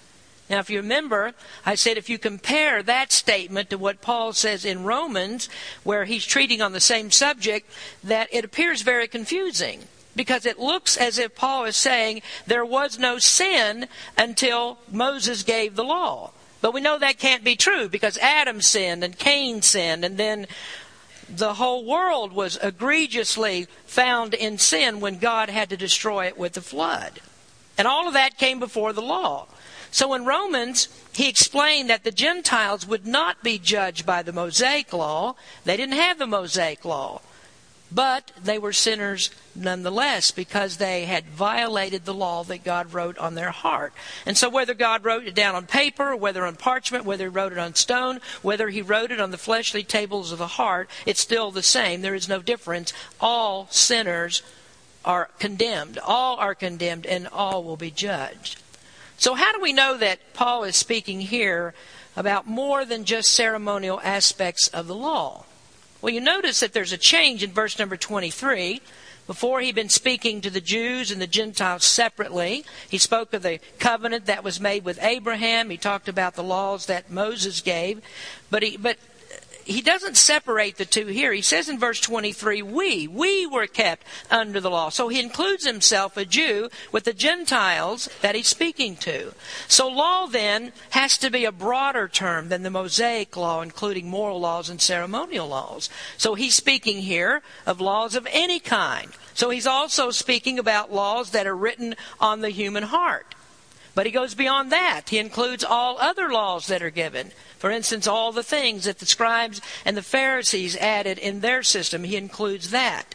Now, 0.48 0.60
if 0.60 0.70
you 0.70 0.78
remember, 0.78 1.32
I 1.64 1.74
said 1.74 1.96
if 1.96 2.08
you 2.08 2.18
compare 2.18 2.82
that 2.82 3.10
statement 3.10 3.70
to 3.70 3.78
what 3.78 4.00
Paul 4.00 4.32
says 4.32 4.64
in 4.64 4.84
Romans, 4.84 5.48
where 5.82 6.04
he's 6.04 6.24
treating 6.24 6.62
on 6.62 6.72
the 6.72 6.80
same 6.80 7.10
subject, 7.10 7.68
that 8.04 8.28
it 8.32 8.44
appears 8.44 8.82
very 8.82 9.08
confusing. 9.08 9.82
Because 10.14 10.46
it 10.46 10.58
looks 10.58 10.96
as 10.96 11.18
if 11.18 11.34
Paul 11.34 11.64
is 11.64 11.76
saying 11.76 12.22
there 12.46 12.64
was 12.64 12.98
no 12.98 13.18
sin 13.18 13.86
until 14.16 14.78
Moses 14.90 15.42
gave 15.42 15.76
the 15.76 15.84
law. 15.84 16.30
But 16.62 16.72
we 16.72 16.80
know 16.80 16.98
that 16.98 17.18
can't 17.18 17.44
be 17.44 17.54
true 17.54 17.88
because 17.88 18.16
Adam 18.18 18.62
sinned 18.62 19.04
and 19.04 19.18
Cain 19.18 19.62
sinned, 19.62 20.04
and 20.04 20.16
then 20.16 20.46
the 21.28 21.54
whole 21.54 21.84
world 21.84 22.32
was 22.32 22.58
egregiously 22.62 23.66
found 23.84 24.32
in 24.32 24.58
sin 24.58 25.00
when 25.00 25.18
God 25.18 25.50
had 25.50 25.68
to 25.70 25.76
destroy 25.76 26.26
it 26.26 26.38
with 26.38 26.54
the 26.54 26.62
flood. 26.62 27.20
And 27.76 27.86
all 27.86 28.08
of 28.08 28.14
that 28.14 28.38
came 28.38 28.58
before 28.58 28.92
the 28.92 29.02
law. 29.02 29.48
So 29.96 30.12
in 30.12 30.26
Romans, 30.26 30.90
he 31.14 31.26
explained 31.26 31.88
that 31.88 32.04
the 32.04 32.10
Gentiles 32.10 32.86
would 32.86 33.06
not 33.06 33.42
be 33.42 33.58
judged 33.58 34.04
by 34.04 34.20
the 34.20 34.30
Mosaic 34.30 34.92
law. 34.92 35.36
They 35.64 35.78
didn't 35.78 35.94
have 35.94 36.18
the 36.18 36.26
Mosaic 36.26 36.84
law. 36.84 37.22
But 37.90 38.30
they 38.36 38.58
were 38.58 38.74
sinners 38.74 39.30
nonetheless 39.54 40.32
because 40.32 40.76
they 40.76 41.06
had 41.06 41.24
violated 41.28 42.04
the 42.04 42.12
law 42.12 42.44
that 42.44 42.62
God 42.62 42.92
wrote 42.92 43.16
on 43.16 43.36
their 43.36 43.52
heart. 43.52 43.94
And 44.26 44.36
so 44.36 44.50
whether 44.50 44.74
God 44.74 45.02
wrote 45.02 45.26
it 45.26 45.34
down 45.34 45.54
on 45.54 45.64
paper, 45.64 46.14
whether 46.14 46.44
on 46.44 46.56
parchment, 46.56 47.06
whether 47.06 47.24
he 47.24 47.30
wrote 47.30 47.52
it 47.52 47.58
on 47.58 47.74
stone, 47.74 48.20
whether 48.42 48.68
he 48.68 48.82
wrote 48.82 49.10
it 49.10 49.18
on 49.18 49.30
the 49.30 49.38
fleshly 49.38 49.82
tables 49.82 50.30
of 50.30 50.36
the 50.36 50.46
heart, 50.46 50.90
it's 51.06 51.22
still 51.22 51.50
the 51.50 51.62
same. 51.62 52.02
There 52.02 52.14
is 52.14 52.28
no 52.28 52.42
difference. 52.42 52.92
All 53.18 53.66
sinners 53.70 54.42
are 55.06 55.30
condemned. 55.38 55.98
All 56.04 56.36
are 56.36 56.54
condemned 56.54 57.06
and 57.06 57.26
all 57.28 57.64
will 57.64 57.78
be 57.78 57.90
judged. 57.90 58.60
So, 59.18 59.34
how 59.34 59.52
do 59.52 59.60
we 59.60 59.72
know 59.72 59.96
that 59.96 60.34
Paul 60.34 60.64
is 60.64 60.76
speaking 60.76 61.20
here 61.20 61.74
about 62.16 62.46
more 62.46 62.84
than 62.84 63.04
just 63.04 63.30
ceremonial 63.30 64.00
aspects 64.02 64.68
of 64.68 64.86
the 64.86 64.94
law? 64.94 65.44
Well, 66.02 66.12
you 66.12 66.20
notice 66.20 66.60
that 66.60 66.72
there's 66.72 66.92
a 66.92 66.98
change 66.98 67.42
in 67.42 67.52
verse 67.52 67.78
number 67.78 67.96
23. 67.96 68.80
Before 69.26 69.60
he'd 69.60 69.74
been 69.74 69.88
speaking 69.88 70.40
to 70.40 70.50
the 70.50 70.60
Jews 70.60 71.10
and 71.10 71.20
the 71.20 71.26
Gentiles 71.26 71.84
separately. 71.84 72.64
He 72.88 72.98
spoke 72.98 73.34
of 73.34 73.42
the 73.42 73.58
covenant 73.80 74.26
that 74.26 74.44
was 74.44 74.60
made 74.60 74.84
with 74.84 75.02
Abraham. 75.02 75.68
He 75.68 75.76
talked 75.76 76.06
about 76.06 76.34
the 76.34 76.44
laws 76.44 76.86
that 76.86 77.10
Moses 77.10 77.60
gave. 77.60 78.02
But 78.50 78.62
he, 78.62 78.76
but 78.76 78.98
he 79.66 79.82
doesn't 79.82 80.16
separate 80.16 80.76
the 80.76 80.84
two 80.84 81.06
here. 81.06 81.32
He 81.32 81.42
says 81.42 81.68
in 81.68 81.78
verse 81.78 82.00
23, 82.00 82.62
we, 82.62 83.08
we 83.08 83.46
were 83.46 83.66
kept 83.66 84.06
under 84.30 84.60
the 84.60 84.70
law. 84.70 84.90
So 84.90 85.08
he 85.08 85.20
includes 85.20 85.66
himself, 85.66 86.16
a 86.16 86.24
Jew, 86.24 86.68
with 86.92 87.02
the 87.02 87.12
Gentiles 87.12 88.08
that 88.22 88.36
he's 88.36 88.46
speaking 88.46 88.94
to. 88.96 89.34
So 89.66 89.88
law 89.88 90.26
then 90.26 90.72
has 90.90 91.18
to 91.18 91.30
be 91.30 91.44
a 91.44 91.52
broader 91.52 92.06
term 92.06 92.48
than 92.48 92.62
the 92.62 92.70
Mosaic 92.70 93.36
law, 93.36 93.60
including 93.60 94.08
moral 94.08 94.38
laws 94.38 94.70
and 94.70 94.80
ceremonial 94.80 95.48
laws. 95.48 95.90
So 96.16 96.34
he's 96.34 96.54
speaking 96.54 96.98
here 96.98 97.42
of 97.66 97.80
laws 97.80 98.14
of 98.14 98.28
any 98.30 98.60
kind. 98.60 99.10
So 99.34 99.50
he's 99.50 99.66
also 99.66 100.12
speaking 100.12 100.60
about 100.60 100.92
laws 100.92 101.30
that 101.30 101.46
are 101.46 101.56
written 101.56 101.96
on 102.20 102.40
the 102.40 102.50
human 102.50 102.84
heart. 102.84 103.34
But 103.96 104.04
he 104.04 104.12
goes 104.12 104.34
beyond 104.34 104.70
that. 104.72 105.08
He 105.08 105.18
includes 105.18 105.64
all 105.64 105.96
other 105.98 106.30
laws 106.30 106.66
that 106.66 106.82
are 106.82 106.90
given. 106.90 107.32
For 107.58 107.70
instance, 107.70 108.06
all 108.06 108.30
the 108.30 108.42
things 108.42 108.84
that 108.84 108.98
the 108.98 109.06
scribes 109.06 109.62
and 109.86 109.96
the 109.96 110.02
Pharisees 110.02 110.76
added 110.76 111.18
in 111.18 111.40
their 111.40 111.62
system, 111.62 112.04
he 112.04 112.14
includes 112.14 112.70
that. 112.72 113.14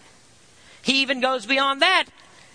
He 0.82 1.04
even 1.04 1.22
goes 1.22 1.46
beyond 1.46 1.84
that 1.84 2.06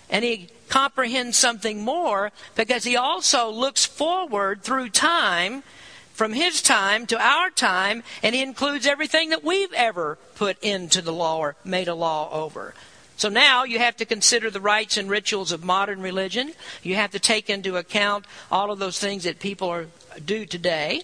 and 0.09 0.25
he 0.25 0.49
comprehends 0.67 1.37
something 1.37 1.85
more 1.85 2.33
because 2.55 2.83
he 2.83 2.97
also 2.97 3.49
looks 3.49 3.85
forward 3.85 4.61
through 4.61 4.89
time 4.89 5.63
from 6.11 6.33
his 6.33 6.61
time 6.61 7.05
to 7.07 7.17
our 7.17 7.49
time 7.49 8.03
and 8.21 8.35
he 8.35 8.41
includes 8.41 8.85
everything 8.85 9.29
that 9.29 9.45
we've 9.45 9.71
ever 9.71 10.17
put 10.35 10.61
into 10.61 11.01
the 11.01 11.13
law 11.13 11.37
or 11.37 11.55
made 11.63 11.87
a 11.87 11.95
law 11.95 12.29
over. 12.33 12.73
So 13.17 13.29
now 13.29 13.63
you 13.63 13.79
have 13.79 13.97
to 13.97 14.05
consider 14.05 14.51
the 14.51 14.61
rites 14.61 14.95
and 14.95 15.09
rituals 15.09 15.51
of 15.51 15.63
modern 15.63 16.01
religion. 16.01 16.53
You 16.83 16.95
have 16.95 17.11
to 17.11 17.19
take 17.19 17.49
into 17.49 17.75
account 17.75 18.25
all 18.51 18.71
of 18.71 18.77
those 18.77 18.99
things 18.99 19.23
that 19.23 19.39
people 19.39 19.69
are, 19.69 19.87
do 20.23 20.45
today. 20.45 21.01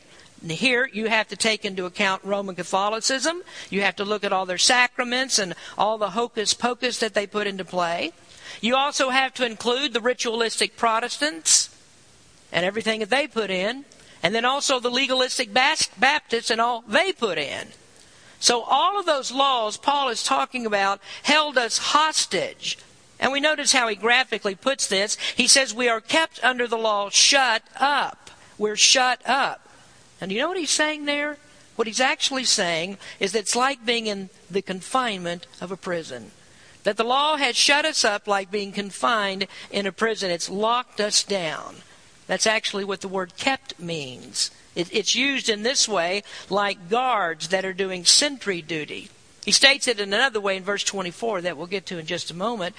Here, 0.48 0.88
you 0.94 1.08
have 1.08 1.30
to 1.30 1.36
take 1.36 1.66
into 1.66 1.86
account 1.86 2.24
Roman 2.24 2.54
Catholicism. 2.54 3.42
You 3.72 3.82
have 3.82 3.96
to 3.96 4.06
look 4.06 4.24
at 4.24 4.32
all 4.32 4.46
their 4.46 4.58
sacraments 4.60 5.40
and 5.40 5.56
all 5.76 5.98
the 5.98 6.12
hocus 6.12 6.54
pocus 6.54 7.00
that 7.00 7.16
they 7.16 7.26
put 7.26 7.48
into 7.48 7.66
play. 7.66 8.12
You 8.62 8.76
also 8.76 9.10
have 9.10 9.34
to 9.36 9.46
include 9.46 9.94
the 9.94 10.02
ritualistic 10.02 10.78
Protestants 10.78 11.70
and 12.52 12.64
everything 12.64 13.00
that 13.00 13.10
they 13.10 13.26
put 13.26 13.50
in, 13.50 13.86
and 14.22 14.36
then 14.36 14.46
also 14.46 14.80
the 14.80 14.92
legalistic 14.92 15.52
Baptists 15.52 16.52
and 16.52 16.62
all 16.62 16.84
they 16.88 17.12
put 17.12 17.40
in. 17.40 17.70
So 18.44 18.64
all 18.64 19.00
of 19.00 19.06
those 19.06 19.32
laws 19.32 19.78
Paul 19.78 20.10
is 20.10 20.22
talking 20.22 20.66
about 20.66 21.00
held 21.24 21.58
us 21.58 21.78
hostage. 21.78 22.78
And 23.18 23.32
we 23.32 23.40
notice 23.40 23.72
how 23.72 23.88
he 23.88 23.96
graphically 23.96 24.54
puts 24.54 24.86
this. 24.86 25.18
He 25.34 25.48
says 25.48 25.74
we 25.74 25.88
are 25.88 26.02
kept 26.02 26.44
under 26.44 26.68
the 26.68 26.78
law 26.78 27.10
shut 27.10 27.64
up. 27.80 28.30
We're 28.58 28.76
shut 28.76 29.22
up. 29.26 29.70
And 30.20 30.28
do 30.28 30.36
you 30.36 30.42
know 30.42 30.50
what 30.50 30.58
he's 30.58 30.72
saying 30.72 31.06
there? 31.06 31.38
What 31.78 31.88
he's 31.88 32.02
actually 32.02 32.44
saying 32.44 32.98
is 33.18 33.32
that 33.32 33.40
it's 33.40 33.56
like 33.56 33.86
being 33.86 34.08
in 34.08 34.30
the 34.52 34.62
confinement 34.62 35.48
of 35.62 35.72
a 35.72 35.78
prison. 35.78 36.32
That 36.84 36.98
the 36.98 37.06
law 37.06 37.38
has 37.38 37.56
shut 37.56 37.86
us 37.86 38.04
up 38.04 38.28
like 38.28 38.52
being 38.52 38.74
confined 38.74 39.48
in 39.72 39.86
a 39.86 39.94
prison. 39.94 40.32
It's 40.32 40.50
locked 40.50 41.00
us 41.00 41.24
down. 41.24 41.78
That's 42.28 42.46
actually 42.46 42.84
what 42.84 43.00
the 43.00 43.08
word 43.08 43.38
kept 43.38 43.80
means. 43.80 44.52
It, 44.76 44.88
it's 44.92 45.16
used 45.16 45.50
in 45.50 45.64
this 45.64 45.88
way 45.88 46.24
like 46.50 46.90
guards 46.90 47.50
that 47.50 47.66
are 47.66 47.74
doing 47.74 48.06
sentry 48.06 48.62
duty. 48.62 49.10
He 49.44 49.52
states 49.52 49.88
it 49.88 50.00
in 50.00 50.14
another 50.14 50.40
way 50.40 50.58
in 50.58 50.64
verse 50.64 50.84
24 50.84 51.42
that 51.42 51.58
we'll 51.58 51.68
get 51.68 51.86
to 51.88 52.00
in 52.00 52.06
just 52.06 52.32
a 52.32 52.36
moment. 52.36 52.76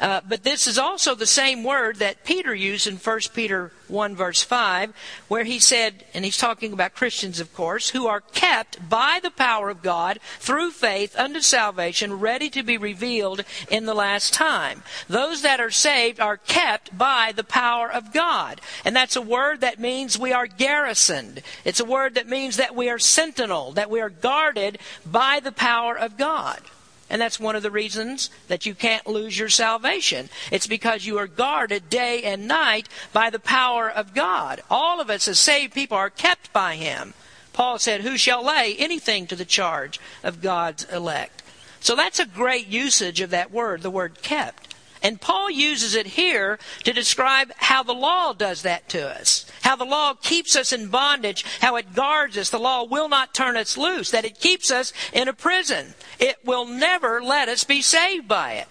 Uh, 0.00 0.20
but 0.28 0.42
this 0.42 0.66
is 0.66 0.78
also 0.78 1.14
the 1.14 1.26
same 1.26 1.62
word 1.62 1.96
that 1.96 2.24
Peter 2.24 2.54
used 2.54 2.86
in 2.86 2.96
1 2.96 3.20
Peter 3.34 3.72
1 3.88 4.16
verse 4.16 4.42
5, 4.42 4.92
where 5.28 5.44
he 5.44 5.58
said, 5.58 6.04
and 6.14 6.24
he's 6.24 6.36
talking 6.36 6.72
about 6.72 6.94
Christians, 6.94 7.40
of 7.40 7.54
course, 7.54 7.90
who 7.90 8.06
are 8.06 8.20
kept 8.20 8.88
by 8.88 9.20
the 9.22 9.30
power 9.30 9.70
of 9.70 9.82
God 9.82 10.18
through 10.38 10.72
faith 10.72 11.16
unto 11.16 11.40
salvation, 11.40 12.18
ready 12.18 12.50
to 12.50 12.62
be 12.62 12.76
revealed 12.76 13.44
in 13.70 13.86
the 13.86 13.94
last 13.94 14.34
time. 14.34 14.82
Those 15.08 15.42
that 15.42 15.60
are 15.60 15.70
saved 15.70 16.20
are 16.20 16.36
kept 16.36 16.96
by 16.96 17.32
the 17.34 17.44
power 17.44 17.90
of 17.90 18.12
God. 18.12 18.60
And 18.84 18.94
that's 18.94 19.16
a 19.16 19.22
word 19.22 19.60
that 19.60 19.78
means 19.78 20.18
we 20.18 20.32
are 20.32 20.46
garrisoned. 20.46 21.42
It's 21.64 21.80
a 21.80 21.84
word 21.84 22.14
that 22.14 22.28
means 22.28 22.56
that 22.56 22.74
we 22.74 22.88
are 22.88 22.98
sentinel, 22.98 23.72
that 23.72 23.90
we 23.90 24.00
are 24.00 24.10
guarded 24.10 24.78
by 25.06 25.40
the 25.40 25.52
power 25.52 25.96
of 25.98 26.07
of 26.08 26.16
God. 26.16 26.62
And 27.10 27.22
that's 27.22 27.38
one 27.38 27.56
of 27.56 27.62
the 27.62 27.70
reasons 27.70 28.30
that 28.48 28.66
you 28.66 28.74
can't 28.74 29.06
lose 29.06 29.38
your 29.38 29.48
salvation. 29.48 30.28
It's 30.50 30.66
because 30.66 31.06
you 31.06 31.16
are 31.18 31.26
guarded 31.26 31.88
day 31.88 32.22
and 32.22 32.48
night 32.48 32.88
by 33.12 33.30
the 33.30 33.38
power 33.38 33.90
of 33.90 34.14
God. 34.14 34.60
All 34.70 35.00
of 35.00 35.08
us 35.08 35.28
as 35.28 35.38
saved 35.38 35.72
people 35.72 35.96
are 35.96 36.10
kept 36.10 36.52
by 36.52 36.76
Him. 36.76 37.14
Paul 37.52 37.78
said, 37.78 38.02
Who 38.02 38.18
shall 38.18 38.44
lay 38.44 38.76
anything 38.78 39.26
to 39.28 39.36
the 39.36 39.44
charge 39.44 39.98
of 40.22 40.42
God's 40.42 40.84
elect? 40.84 41.42
So 41.80 41.94
that's 41.94 42.18
a 42.18 42.26
great 42.26 42.66
usage 42.66 43.20
of 43.20 43.30
that 43.30 43.50
word, 43.50 43.82
the 43.82 43.90
word 43.90 44.20
kept. 44.20 44.67
And 45.02 45.20
Paul 45.20 45.50
uses 45.50 45.94
it 45.94 46.06
here 46.06 46.58
to 46.84 46.92
describe 46.92 47.52
how 47.56 47.82
the 47.82 47.92
law 47.92 48.32
does 48.32 48.62
that 48.62 48.88
to 48.90 49.08
us. 49.08 49.46
How 49.62 49.76
the 49.76 49.84
law 49.84 50.14
keeps 50.14 50.56
us 50.56 50.72
in 50.72 50.88
bondage, 50.88 51.44
how 51.60 51.76
it 51.76 51.94
guards 51.94 52.36
us. 52.36 52.50
The 52.50 52.58
law 52.58 52.84
will 52.84 53.08
not 53.08 53.34
turn 53.34 53.56
us 53.56 53.76
loose, 53.76 54.10
that 54.10 54.24
it 54.24 54.40
keeps 54.40 54.70
us 54.70 54.92
in 55.12 55.28
a 55.28 55.32
prison. 55.32 55.94
It 56.18 56.38
will 56.44 56.66
never 56.66 57.22
let 57.22 57.48
us 57.48 57.64
be 57.64 57.82
saved 57.82 58.26
by 58.26 58.54
it. 58.54 58.68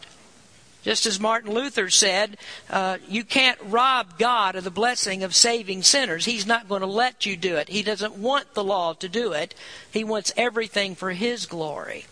Just 0.84 1.06
as 1.06 1.20
Martin 1.20 1.54
Luther 1.54 1.90
said, 1.90 2.38
uh, 2.70 2.98
you 3.10 3.26
can't 3.26 3.60
rob 3.66 4.18
God 4.18 4.56
of 4.56 4.64
the 4.64 4.72
blessing 4.72 5.22
of 5.22 5.36
saving 5.36 5.84
sinners. 5.84 6.24
He's 6.24 6.46
not 6.46 6.70
going 6.70 6.80
to 6.80 6.88
let 6.88 7.26
you 7.26 7.36
do 7.36 7.58
it. 7.58 7.68
He 7.68 7.84
doesn't 7.84 8.16
want 8.16 8.54
the 8.54 8.64
law 8.64 8.94
to 8.94 9.10
do 9.10 9.34
it. 9.34 9.54
He 9.92 10.06
wants 10.06 10.32
everything 10.38 10.96
for 10.96 11.12
His 11.12 11.46
glory. 11.46 12.06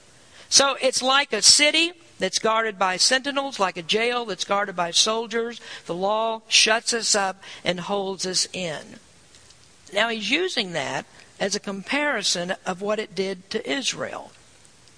So 0.50 0.76
it's 0.82 1.02
like 1.02 1.32
a 1.32 1.42
city 1.42 1.94
that's 2.20 2.40
guarded 2.40 2.80
by 2.80 2.98
sentinels, 2.98 3.60
like 3.60 3.78
a 3.78 3.82
jail 3.82 4.26
that's 4.26 4.46
guarded 4.46 4.76
by 4.76 4.92
soldiers. 4.92 5.60
The 5.86 5.96
law 5.96 6.42
shuts 6.48 6.94
us 6.94 7.16
up 7.16 7.42
and 7.64 7.80
holds 7.82 8.26
us 8.26 8.48
in. 8.54 9.00
Now 9.94 10.10
he's 10.10 10.30
using 10.30 10.74
that 10.74 11.06
as 11.40 11.56
a 11.56 11.60
comparison 11.60 12.56
of 12.66 12.82
what 12.82 13.00
it 13.00 13.16
did 13.16 13.50
to 13.52 13.70
Israel. 13.70 14.32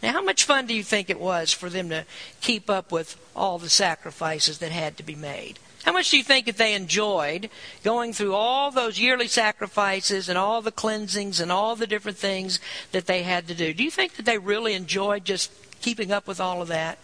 Now, 0.01 0.13
how 0.13 0.21
much 0.21 0.43
fun 0.43 0.67
do 0.67 0.75
you 0.75 0.84
think 0.84 1.10
it 1.10 1.19
was 1.19 1.51
for 1.51 1.69
them 1.69 1.89
to 1.89 2.06
keep 2.39 2.69
up 2.69 2.91
with 2.91 3.17
all 3.36 3.58
the 3.58 3.69
sacrifices 3.69 4.60
that 4.60 4.71
had 4.71 4.95
to 4.97 5.03
be 5.03 5.15
made? 5.15 5.58
How 5.84 5.93
much 5.93 6.12
do 6.12 6.17
you 6.17 6.23
think 6.23 6.45
that 6.45 6.58
they 6.58 6.75
enjoyed 6.75 7.49
going 7.84 8.13
through 8.13 8.36
all 8.36 8.71
those 8.71 8.99
yearly 8.99 9.27
sacrifices 9.27 10.30
and 10.30 10.38
all 10.38 10.62
the 10.62 10.71
cleansings 10.71 11.39
and 11.39 11.51
all 11.51 11.75
the 11.75 11.88
different 11.88 12.17
things 12.17 12.60
that 12.91 13.08
they 13.08 13.23
had 13.23 13.47
to 13.47 13.56
do? 13.56 13.73
Do 13.73 13.84
you 13.84 13.89
think 13.89 14.15
that 14.15 14.25
they 14.25 14.38
really 14.38 14.73
enjoyed 14.73 15.25
just 15.25 15.51
keeping 15.82 16.12
up 16.12 16.27
with 16.27 16.39
all 16.39 16.62
of 16.62 16.67
that? 16.67 16.99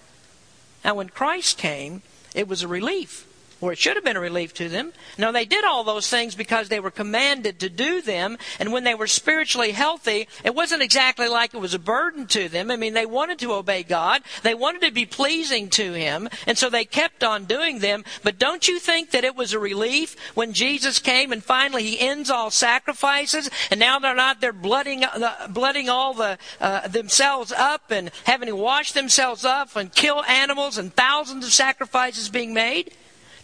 Now, 0.83 0.95
when 0.95 1.09
Christ 1.09 1.57
came, 1.57 2.01
it 2.33 2.47
was 2.47 2.61
a 2.61 2.67
relief 2.67 3.27
or 3.63 3.71
it 3.71 3.77
should 3.77 3.95
have 3.95 4.03
been 4.03 4.17
a 4.17 4.19
relief 4.19 4.53
to 4.53 4.67
them. 4.67 4.91
No, 5.17 5.31
they 5.31 5.45
did 5.45 5.63
all 5.63 5.85
those 5.85 6.09
things 6.09 6.35
because 6.35 6.67
they 6.67 6.81
were 6.81 6.91
commanded 6.91 7.61
to 7.61 7.69
do 7.69 8.01
them. 8.01 8.37
And 8.59 8.73
when 8.73 8.83
they 8.83 8.93
were 8.93 9.07
spiritually 9.07 9.71
healthy, 9.71 10.27
it 10.43 10.53
wasn't 10.53 10.81
exactly 10.81 11.29
like 11.29 11.53
it 11.53 11.61
was 11.61 11.73
a 11.73 11.79
burden 11.79 12.27
to 12.27 12.49
them. 12.49 12.69
I 12.69 12.75
mean, 12.75 12.93
they 12.93 13.05
wanted 13.05 13.39
to 13.39 13.53
obey 13.53 13.83
God. 13.83 14.21
They 14.43 14.53
wanted 14.53 14.81
to 14.81 14.91
be 14.91 15.05
pleasing 15.05 15.69
to 15.69 15.93
Him. 15.93 16.27
And 16.45 16.57
so 16.57 16.69
they 16.69 16.83
kept 16.83 17.23
on 17.23 17.45
doing 17.45 17.79
them. 17.79 18.03
But 18.21 18.37
don't 18.37 18.67
you 18.67 18.79
think 18.79 19.11
that 19.11 19.23
it 19.23 19.33
was 19.33 19.53
a 19.53 19.59
relief 19.59 20.17
when 20.35 20.51
Jesus 20.51 20.99
came 20.99 21.31
and 21.31 21.41
finally 21.41 21.83
He 21.83 21.99
ends 22.01 22.29
all 22.29 22.51
sacrifices 22.51 23.49
and 23.71 23.79
now 23.79 23.97
they're 23.97 24.13
not, 24.13 24.41
they're 24.41 24.51
blooding, 24.51 25.05
uh, 25.05 25.47
blooding 25.47 25.87
all 25.87 26.13
the, 26.13 26.37
uh, 26.59 26.89
themselves 26.89 27.53
up 27.53 27.91
and 27.91 28.11
having 28.25 28.49
to 28.49 28.57
wash 28.57 28.91
themselves 28.91 29.45
up 29.45 29.77
and 29.77 29.95
kill 29.95 30.21
animals 30.25 30.77
and 30.77 30.93
thousands 30.93 31.45
of 31.45 31.53
sacrifices 31.53 32.27
being 32.27 32.53
made? 32.53 32.93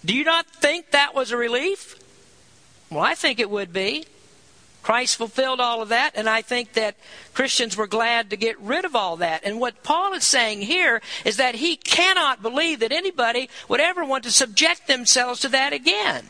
Do 0.03 0.15
you 0.15 0.23
not 0.23 0.47
think 0.47 0.91
that 0.91 1.13
was 1.13 1.31
a 1.31 1.37
relief? 1.37 1.95
Well, 2.89 3.03
I 3.03 3.15
think 3.15 3.39
it 3.39 3.49
would 3.49 3.73
be. 3.73 4.05
Christ 4.81 5.17
fulfilled 5.17 5.59
all 5.59 5.81
of 5.81 5.89
that, 5.89 6.13
and 6.15 6.29
I 6.29 6.41
think 6.41 6.73
that 6.73 6.95
Christians 7.33 7.75
were 7.75 7.85
glad 7.85 8.29
to 8.29 8.37
get 8.37 8.59
rid 8.59 8.85
of 8.85 8.95
all 8.95 9.17
that. 9.17 9.43
And 9.43 9.59
what 9.59 9.83
Paul 9.83 10.13
is 10.13 10.23
saying 10.23 10.61
here 10.61 11.01
is 11.25 11.37
that 11.37 11.55
he 11.55 11.75
cannot 11.75 12.41
believe 12.41 12.79
that 12.79 12.91
anybody 12.91 13.49
would 13.67 13.81
ever 13.81 14.05
want 14.05 14.23
to 14.23 14.31
subject 14.31 14.87
themselves 14.87 15.41
to 15.41 15.49
that 15.49 15.73
again. 15.73 16.25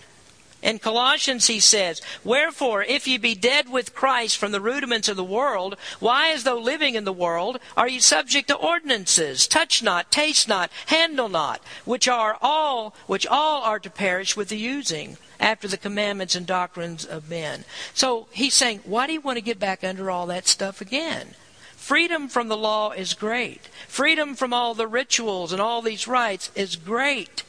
In 0.62 0.80
Colossians, 0.80 1.48
he 1.48 1.60
says, 1.60 2.02
Wherefore, 2.24 2.84
if 2.84 3.08
ye 3.08 3.18
be 3.18 3.34
dead 3.34 3.70
with 3.70 3.96
Christ 3.96 4.38
from 4.38 4.52
the 4.52 4.60
rudiments 4.60 5.08
of 5.08 5.16
the 5.16 5.24
world, 5.24 5.78
why, 6.00 6.32
as 6.32 6.44
though 6.44 6.60
living 6.60 6.96
in 6.96 7.06
the 7.06 7.14
world, 7.14 7.60
are 7.78 7.88
ye 7.88 8.00
subject 8.00 8.50
to 8.50 8.56
ordinances? 8.56 9.48
Touch 9.48 9.82
not, 9.82 10.12
taste 10.12 10.48
not, 10.48 10.70
handle 10.88 11.30
not, 11.30 11.62
which 11.86 12.08
are 12.10 12.38
all, 12.42 12.94
which 13.08 13.26
all 13.26 13.64
are 13.64 13.80
to 13.80 13.90
perish 13.90 14.36
with 14.36 14.50
the 14.50 14.58
using, 14.58 15.18
after 15.40 15.68
the 15.68 15.78
commandments 15.78 16.36
and 16.36 16.46
doctrines 16.46 17.06
of 17.06 17.30
men. 17.30 17.64
So 17.94 18.28
he's 18.32 18.54
saying, 18.54 18.82
why 18.84 19.08
do 19.08 19.14
you 19.14 19.22
want 19.22 19.38
to 19.38 19.44
get 19.44 19.60
back 19.60 19.84
under 19.84 20.12
all 20.12 20.26
that 20.28 20.48
stuff 20.48 20.82
again? 20.82 21.36
Freedom 21.76 22.28
from 22.28 22.50
the 22.50 22.58
law 22.58 22.92
is 22.92 23.14
great. 23.14 23.70
Freedom 23.88 24.36
from 24.36 24.54
all 24.54 24.74
the 24.74 24.88
rituals 24.88 25.54
and 25.54 25.62
all 25.62 25.82
these 25.82 26.08
rites 26.08 26.52
is 26.54 26.76
great. 26.76 27.44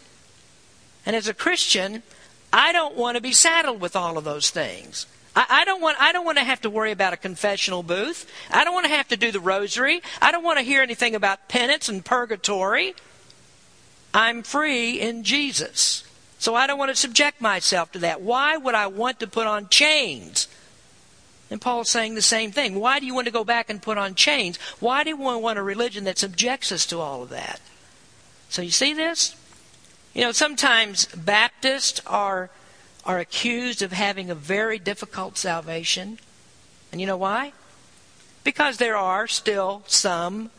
And 1.05 1.17
as 1.17 1.27
a 1.27 1.35
Christian, 1.35 2.05
I 2.53 2.73
don't 2.73 2.97
want 2.97 3.17
to 3.17 3.21
be 3.21 3.33
saddled 3.33 3.81
with 3.81 3.95
all 3.95 4.19
of 4.19 4.25
those 4.25 4.51
things. 4.51 5.07
I, 5.37 5.47
I, 5.49 5.65
don't 5.65 5.81
want 5.81 6.01
I 6.01 6.13
don't 6.13 6.25
want 6.25 6.39
to 6.39 6.45
have 6.45 6.61
to 6.63 6.71
worry 6.71 6.91
about 6.91 7.13
a 7.13 7.17
confessional 7.17 7.83
booth. 7.83 8.29
I 8.51 8.65
don't 8.65 8.75
want 8.75 8.87
to 8.87 8.93
have 8.93 9.09
to 9.09 9.17
do 9.17 9.31
the 9.31 9.41
rosary. 9.41 10.03
I 10.21 10.33
don't 10.33 10.43
want 10.43 10.59
to 10.59 10.65
hear 10.65 10.83
anything 10.83 11.15
about 11.15 11.49
penance 11.49 11.89
and 11.89 12.05
purgatory. 12.05 12.95
I'm 14.13 14.43
free 14.43 15.01
in 15.01 15.23
Jesus. 15.23 16.05
So 16.39 16.55
I 16.55 16.67
don't 16.67 16.79
want 16.79 16.91
to 16.91 16.97
subject 16.97 17.41
myself 17.41 17.93
to 17.93 17.99
that. 18.01 18.23
Why 18.23 18.57
would 18.57 18.75
I 18.75 18.87
want 18.87 19.21
to 19.21 19.27
put 19.27 19.47
on 19.47 19.69
chains? 19.69 20.49
And 21.51 21.61
Paul's 21.61 21.91
saying 21.91 22.15
the 22.15 22.23
same 22.23 22.53
thing. 22.53 22.77
Why 22.77 22.99
do 22.99 23.07
you 23.07 23.15
want 23.15 23.27
to 23.27 23.33
go 23.33 23.45
back 23.45 23.69
and 23.69 23.83
put 23.83 23.99
on 23.99 24.15
chains? 24.15 24.57
Why 24.79 25.05
do 25.05 25.11
you 25.11 25.17
want 25.17 25.59
a 25.59 25.63
religion 25.63 26.05
that 26.05 26.19
subjects 26.19 26.73
us 26.73 26.87
to 26.87 26.99
all 26.99 27.23
of 27.23 27.29
that? 27.31 27.61
So 28.49 28.63
you 28.63 28.71
see 28.71 28.95
this? 28.95 29.37
You 30.15 30.23
know, 30.23 30.33
sometimes 30.33 31.07
Baptists 31.07 32.01
are 32.07 32.51
are 33.05 33.19
accused 33.19 33.81
of 33.81 33.93
having 33.93 34.31
a 34.31 34.35
very 34.35 34.79
difficult 34.79 35.39
salvation. 35.39 36.19
And 36.93 37.01
you 37.01 37.07
know 37.07 37.17
why? 37.17 37.53
Because 38.45 38.77
there 38.77 38.97
are 38.97 39.27
still 39.27 39.83
some 39.87 40.51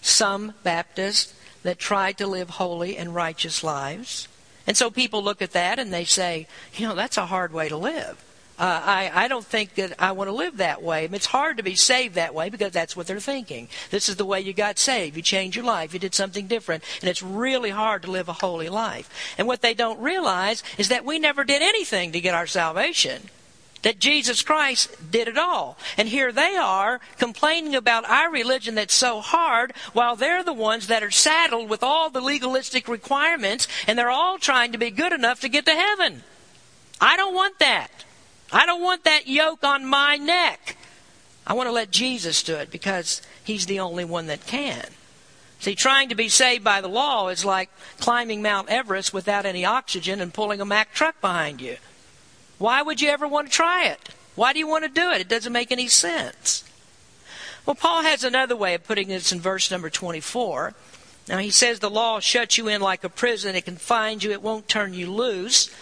some 0.00 0.54
Baptists 0.62 1.34
that 1.62 1.78
try 1.78 2.12
to 2.12 2.26
live 2.26 2.50
holy 2.50 2.96
and 2.96 3.14
righteous 3.14 3.64
lives. 3.64 4.28
And 4.66 4.76
so 4.76 4.90
people 4.90 5.22
look 5.22 5.42
at 5.42 5.52
that 5.52 5.78
and 5.78 5.92
they 5.92 6.04
say, 6.04 6.46
you 6.74 6.86
know, 6.86 6.94
that's 6.94 7.16
a 7.16 7.26
hard 7.26 7.52
way 7.52 7.68
to 7.68 7.76
live. 7.76 8.22
Uh, 8.56 8.80
I, 8.84 9.10
I 9.12 9.28
don't 9.28 9.44
think 9.44 9.74
that 9.74 9.94
I 9.98 10.12
want 10.12 10.28
to 10.28 10.34
live 10.34 10.58
that 10.58 10.80
way. 10.80 11.08
It's 11.10 11.26
hard 11.26 11.56
to 11.56 11.64
be 11.64 11.74
saved 11.74 12.14
that 12.14 12.34
way 12.34 12.50
because 12.50 12.72
that's 12.72 12.96
what 12.96 13.08
they're 13.08 13.18
thinking. 13.18 13.68
This 13.90 14.08
is 14.08 14.14
the 14.14 14.24
way 14.24 14.40
you 14.40 14.52
got 14.52 14.78
saved. 14.78 15.16
You 15.16 15.22
changed 15.22 15.56
your 15.56 15.64
life. 15.64 15.92
You 15.92 15.98
did 15.98 16.14
something 16.14 16.46
different. 16.46 16.84
And 17.00 17.10
it's 17.10 17.22
really 17.22 17.70
hard 17.70 18.02
to 18.02 18.10
live 18.10 18.28
a 18.28 18.34
holy 18.34 18.68
life. 18.68 19.34
And 19.38 19.48
what 19.48 19.60
they 19.60 19.74
don't 19.74 20.00
realize 20.00 20.62
is 20.78 20.88
that 20.88 21.04
we 21.04 21.18
never 21.18 21.42
did 21.42 21.62
anything 21.62 22.12
to 22.12 22.20
get 22.20 22.34
our 22.34 22.46
salvation 22.46 23.30
that 23.84 23.98
Jesus 23.98 24.42
Christ 24.42 25.10
did 25.10 25.28
it 25.28 25.36
all. 25.36 25.76
And 25.98 26.08
here 26.08 26.32
they 26.32 26.56
are 26.56 27.00
complaining 27.18 27.74
about 27.74 28.08
our 28.08 28.30
religion 28.30 28.74
that's 28.76 28.94
so 28.94 29.20
hard 29.20 29.72
while 29.92 30.16
they're 30.16 30.42
the 30.42 30.54
ones 30.54 30.86
that 30.86 31.02
are 31.02 31.10
saddled 31.10 31.68
with 31.68 31.82
all 31.82 32.08
the 32.08 32.22
legalistic 32.22 32.88
requirements 32.88 33.68
and 33.86 33.98
they're 33.98 34.10
all 34.10 34.38
trying 34.38 34.72
to 34.72 34.78
be 34.78 34.90
good 34.90 35.12
enough 35.12 35.40
to 35.40 35.50
get 35.50 35.66
to 35.66 35.72
heaven. 35.72 36.22
I 37.00 37.16
don't 37.16 37.34
want 37.34 37.58
that. 37.58 37.90
I 38.54 38.66
don't 38.66 38.82
want 38.82 39.02
that 39.02 39.26
yoke 39.26 39.64
on 39.64 39.84
my 39.84 40.16
neck. 40.16 40.76
I 41.44 41.54
want 41.54 41.66
to 41.66 41.72
let 41.72 41.90
Jesus 41.90 42.42
do 42.42 42.54
it 42.54 42.70
because 42.70 43.20
he's 43.42 43.66
the 43.66 43.80
only 43.80 44.04
one 44.04 44.28
that 44.28 44.46
can. 44.46 44.86
See, 45.58 45.74
trying 45.74 46.08
to 46.10 46.14
be 46.14 46.28
saved 46.28 46.62
by 46.62 46.80
the 46.80 46.88
law 46.88 47.28
is 47.28 47.44
like 47.44 47.68
climbing 47.98 48.42
Mount 48.42 48.68
Everest 48.68 49.12
without 49.12 49.44
any 49.44 49.64
oxygen 49.64 50.20
and 50.20 50.32
pulling 50.32 50.60
a 50.60 50.64
Mack 50.64 50.94
truck 50.94 51.20
behind 51.20 51.60
you. 51.60 51.78
Why 52.58 52.80
would 52.80 53.00
you 53.00 53.08
ever 53.10 53.26
want 53.26 53.48
to 53.48 53.52
try 53.52 53.86
it? 53.86 54.10
Why 54.36 54.52
do 54.52 54.60
you 54.60 54.68
want 54.68 54.84
to 54.84 54.88
do 54.88 55.10
it? 55.10 55.20
It 55.20 55.28
doesn't 55.28 55.52
make 55.52 55.72
any 55.72 55.88
sense. 55.88 56.62
Well, 57.66 57.74
Paul 57.74 58.02
has 58.02 58.22
another 58.22 58.54
way 58.54 58.74
of 58.74 58.84
putting 58.84 59.08
this 59.08 59.32
in 59.32 59.40
verse 59.40 59.70
number 59.70 59.90
24. 59.90 60.74
Now, 61.28 61.38
he 61.38 61.50
says 61.50 61.80
the 61.80 61.90
law 61.90 62.20
shuts 62.20 62.56
you 62.56 62.68
in 62.68 62.80
like 62.80 63.02
a 63.02 63.08
prison. 63.08 63.56
It 63.56 63.64
confines 63.64 64.22
you. 64.22 64.30
It 64.30 64.42
won't 64.42 64.68
turn 64.68 64.94
you 64.94 65.10
loose. 65.10 65.74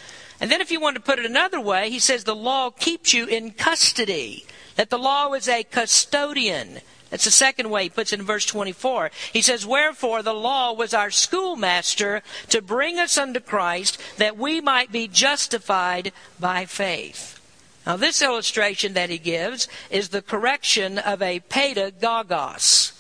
And 0.43 0.51
then, 0.51 0.61
if 0.61 0.73
you 0.73 0.81
want 0.81 0.97
to 0.97 1.01
put 1.01 1.21
it 1.21 1.25
another 1.25 1.61
way, 1.61 1.89
he 1.89 2.01
says 2.01 2.25
the 2.25 2.35
law 2.35 2.71
keeps 2.71 3.15
you 3.15 3.27
in 3.27 3.53
custody. 3.53 4.45
That 4.75 4.91
the 4.91 4.99
law 4.99 5.33
is 5.35 5.49
a 5.49 5.63
custodian. 5.63 6.81
That's 7.11 7.27
the 7.27 7.31
second 7.31 7.71
way 7.71 7.85
he 7.85 7.91
puts 7.91 8.13
it 8.13 8.19
in 8.19 8.27
verse 8.27 8.45
24. 8.47 9.13
He 9.33 9.41
says, 9.41 9.65
Wherefore 9.65 10.21
the 10.21 10.35
law 10.35 10.73
was 10.73 10.95
our 10.95 11.13
schoolmaster 11.13 12.23
to 12.49 12.61
bring 12.61 12.99
us 12.99 13.17
unto 13.17 13.39
Christ 13.39 14.01
that 14.17 14.37
we 14.37 14.61
might 14.61 14.91
be 14.91 15.07
justified 15.07 16.11
by 16.41 16.65
faith. 16.65 17.39
Now, 17.87 17.97
this 17.97 18.21
illustration 18.21 18.95
that 18.95 19.11
he 19.11 19.19
gives 19.19 19.69
is 19.91 20.09
the 20.09 20.23
correction 20.23 20.99
of 20.99 21.23
a 21.23 21.39
pedagogos. 21.39 22.99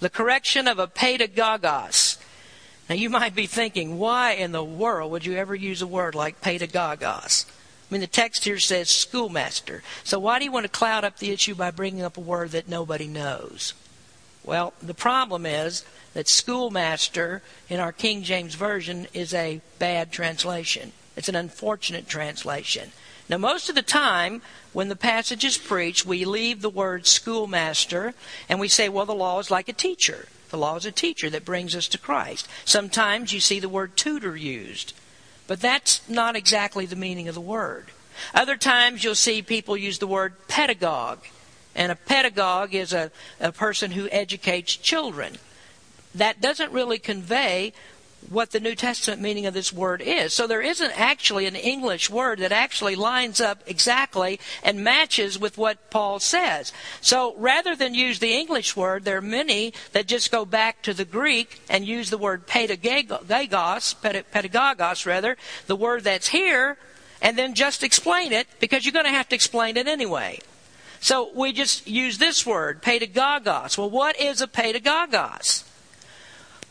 The 0.00 0.10
correction 0.10 0.66
of 0.66 0.78
a 0.78 0.86
pedagogos. 0.86 2.17
Now, 2.88 2.94
you 2.94 3.10
might 3.10 3.34
be 3.34 3.46
thinking, 3.46 3.98
why 3.98 4.32
in 4.32 4.52
the 4.52 4.64
world 4.64 5.12
would 5.12 5.26
you 5.26 5.36
ever 5.36 5.54
use 5.54 5.82
a 5.82 5.86
word 5.86 6.14
like 6.14 6.40
pedagogos? 6.40 7.44
I 7.46 7.94
mean, 7.94 8.00
the 8.00 8.06
text 8.06 8.44
here 8.44 8.58
says 8.58 8.88
schoolmaster. 8.88 9.82
So 10.04 10.18
why 10.18 10.38
do 10.38 10.44
you 10.44 10.52
want 10.52 10.64
to 10.64 10.70
cloud 10.70 11.04
up 11.04 11.18
the 11.18 11.30
issue 11.30 11.54
by 11.54 11.70
bringing 11.70 12.02
up 12.02 12.16
a 12.16 12.20
word 12.20 12.50
that 12.50 12.68
nobody 12.68 13.06
knows? 13.06 13.74
Well, 14.44 14.72
the 14.82 14.94
problem 14.94 15.44
is 15.44 15.84
that 16.14 16.28
schoolmaster 16.28 17.42
in 17.68 17.80
our 17.80 17.92
King 17.92 18.22
James 18.22 18.54
Version 18.54 19.06
is 19.12 19.34
a 19.34 19.60
bad 19.78 20.10
translation. 20.10 20.92
It's 21.16 21.28
an 21.28 21.36
unfortunate 21.36 22.08
translation. 22.08 22.92
Now, 23.28 23.36
most 23.36 23.68
of 23.68 23.74
the 23.74 23.82
time, 23.82 24.40
when 24.72 24.88
the 24.88 24.96
passage 24.96 25.44
is 25.44 25.58
preached, 25.58 26.06
we 26.06 26.24
leave 26.24 26.62
the 26.62 26.70
word 26.70 27.06
schoolmaster 27.06 28.14
and 28.48 28.58
we 28.58 28.68
say, 28.68 28.88
well, 28.88 29.04
the 29.04 29.14
law 29.14 29.38
is 29.38 29.50
like 29.50 29.68
a 29.68 29.74
teacher. 29.74 30.28
The 30.50 30.58
law 30.58 30.76
is 30.76 30.86
a 30.86 30.92
teacher 30.92 31.28
that 31.30 31.44
brings 31.44 31.74
us 31.76 31.88
to 31.88 31.98
Christ. 31.98 32.48
Sometimes 32.64 33.32
you 33.32 33.40
see 33.40 33.60
the 33.60 33.68
word 33.68 33.96
tutor 33.96 34.36
used. 34.36 34.94
But 35.46 35.60
that's 35.60 36.06
not 36.08 36.36
exactly 36.36 36.86
the 36.86 36.96
meaning 36.96 37.28
of 37.28 37.34
the 37.34 37.40
word. 37.40 37.86
Other 38.34 38.56
times 38.56 39.02
you'll 39.02 39.14
see 39.14 39.42
people 39.42 39.76
use 39.76 39.98
the 39.98 40.06
word 40.06 40.34
pedagogue. 40.48 41.24
And 41.74 41.92
a 41.92 41.96
pedagogue 41.96 42.74
is 42.74 42.92
a, 42.92 43.10
a 43.40 43.52
person 43.52 43.92
who 43.92 44.08
educates 44.10 44.76
children. 44.76 45.36
That 46.14 46.40
doesn't 46.40 46.72
really 46.72 46.98
convey 46.98 47.72
what 48.28 48.50
the 48.50 48.60
New 48.60 48.74
Testament 48.74 49.22
meaning 49.22 49.46
of 49.46 49.54
this 49.54 49.72
word 49.72 50.02
is. 50.02 50.34
So 50.34 50.46
there 50.46 50.60
isn't 50.60 50.98
actually 50.98 51.46
an 51.46 51.56
English 51.56 52.10
word 52.10 52.40
that 52.40 52.52
actually 52.52 52.96
lines 52.96 53.40
up 53.40 53.62
exactly 53.66 54.38
and 54.62 54.84
matches 54.84 55.38
with 55.38 55.56
what 55.56 55.90
Paul 55.90 56.20
says. 56.20 56.72
So 57.00 57.34
rather 57.38 57.74
than 57.74 57.94
use 57.94 58.18
the 58.18 58.34
English 58.34 58.76
word, 58.76 59.04
there 59.04 59.18
are 59.18 59.22
many 59.22 59.72
that 59.92 60.06
just 60.06 60.30
go 60.30 60.44
back 60.44 60.82
to 60.82 60.92
the 60.92 61.04
Greek 61.04 61.60
and 61.68 61.86
use 61.86 62.10
the 62.10 62.18
word 62.18 62.46
pedagogos, 62.46 63.94
pedagogos 63.96 65.06
rather, 65.06 65.36
the 65.66 65.76
word 65.76 66.04
that's 66.04 66.28
here, 66.28 66.76
and 67.22 67.36
then 67.36 67.54
just 67.54 67.82
explain 67.82 68.32
it 68.32 68.46
because 68.60 68.84
you're 68.84 68.92
going 68.92 69.04
to 69.04 69.10
have 69.10 69.28
to 69.28 69.34
explain 69.34 69.76
it 69.76 69.88
anyway. 69.88 70.38
So 71.00 71.30
we 71.34 71.52
just 71.52 71.86
use 71.86 72.18
this 72.18 72.44
word, 72.44 72.82
pedagogos. 72.82 73.78
Well, 73.78 73.90
what 73.90 74.20
is 74.20 74.40
a 74.40 74.46
pedagogos? 74.46 75.64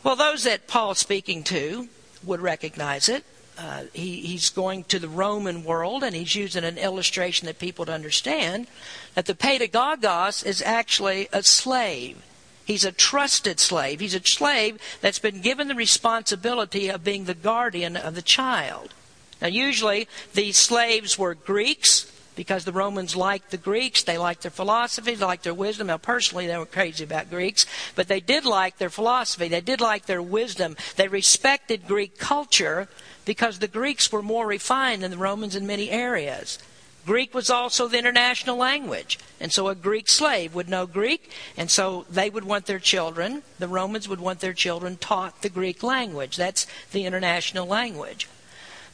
Well, 0.03 0.15
those 0.15 0.43
that 0.43 0.67
Paul's 0.67 0.99
speaking 0.99 1.43
to 1.45 1.87
would 2.23 2.39
recognize 2.39 3.09
it. 3.09 3.23
Uh, 3.57 3.85
he, 3.93 4.21
he's 4.21 4.51
going 4.51 4.83
to 4.83 4.99
the 4.99 5.09
Roman 5.09 5.63
world 5.63 6.03
and 6.03 6.15
he's 6.15 6.35
using 6.35 6.63
an 6.63 6.77
illustration 6.77 7.47
that 7.47 7.57
people 7.57 7.83
would 7.83 7.93
understand 7.93 8.67
that 9.15 9.25
the 9.25 9.33
pedagogos 9.33 10.45
is 10.45 10.61
actually 10.61 11.27
a 11.33 11.41
slave. 11.41 12.21
He's 12.65 12.85
a 12.85 12.91
trusted 12.91 13.59
slave. 13.59 13.99
He's 13.99 14.13
a 14.13 14.23
slave 14.23 14.79
that's 15.01 15.19
been 15.19 15.41
given 15.41 15.69
the 15.69 15.75
responsibility 15.75 16.89
of 16.89 17.03
being 17.03 17.25
the 17.25 17.33
guardian 17.33 17.97
of 17.97 18.13
the 18.13 18.21
child. 18.21 18.93
Now, 19.41 19.47
usually 19.47 20.07
these 20.33 20.57
slaves 20.57 21.17
were 21.17 21.33
Greeks 21.33 22.11
because 22.37 22.63
the 22.63 22.71
Romans 22.71 23.15
liked 23.15 23.51
the 23.51 23.57
Greeks. 23.57 24.03
They 24.03 24.17
liked 24.17 24.43
their 24.43 24.51
philosophy. 24.51 25.15
They 25.15 25.25
liked 25.25 25.43
their 25.43 25.53
wisdom. 25.53 25.87
Now, 25.87 25.97
personally, 25.97 26.47
they 26.47 26.57
were 26.57 26.67
crazy 26.67 27.03
about 27.03 27.29
Greeks, 27.29 27.65
but 27.95 28.07
they 28.07 28.21
did 28.21 28.45
like 28.45 28.77
their 28.77 28.91
philosophy. 28.91 29.49
They 29.49 29.59
did 29.59 29.81
like 29.81 30.05
their 30.05 30.21
wisdom. 30.21 30.77
They 30.95 31.09
respected 31.09 31.87
Greek 31.87 32.17
culture 32.17 32.87
because 33.25 33.59
the 33.59 33.67
Greeks 33.67 34.11
were 34.11 34.21
more 34.21 34.47
refined 34.47 35.01
than 35.03 35.11
the 35.11 35.17
Romans 35.17 35.55
in 35.55 35.67
many 35.67 35.89
areas. 35.89 36.59
Greek 37.07 37.33
was 37.33 37.49
also 37.49 37.87
the 37.87 37.97
international 37.97 38.55
language. 38.55 39.17
And 39.39 39.51
so 39.51 39.67
a 39.67 39.75
Greek 39.75 40.07
slave 40.07 40.53
would 40.53 40.69
know 40.69 40.85
Greek, 40.85 41.31
and 41.57 41.71
so 41.71 42.05
they 42.09 42.29
would 42.29 42.43
want 42.43 42.67
their 42.67 42.79
children, 42.79 43.41
the 43.57 43.67
Romans 43.67 44.07
would 44.07 44.19
want 44.19 44.41
their 44.41 44.53
children 44.53 44.97
taught 44.97 45.41
the 45.41 45.49
Greek 45.49 45.81
language. 45.81 46.37
That's 46.37 46.67
the 46.91 47.05
international 47.05 47.65
language. 47.65 48.27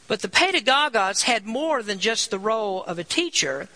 But 0.06 0.20
the 0.20 0.28
pedagogos 0.28 1.22
had 1.22 1.46
more 1.46 1.82
than 1.82 1.98
just 1.98 2.30
the 2.30 2.38
role 2.38 2.84
of 2.84 2.98
a 2.98 3.04
teacher. 3.04 3.68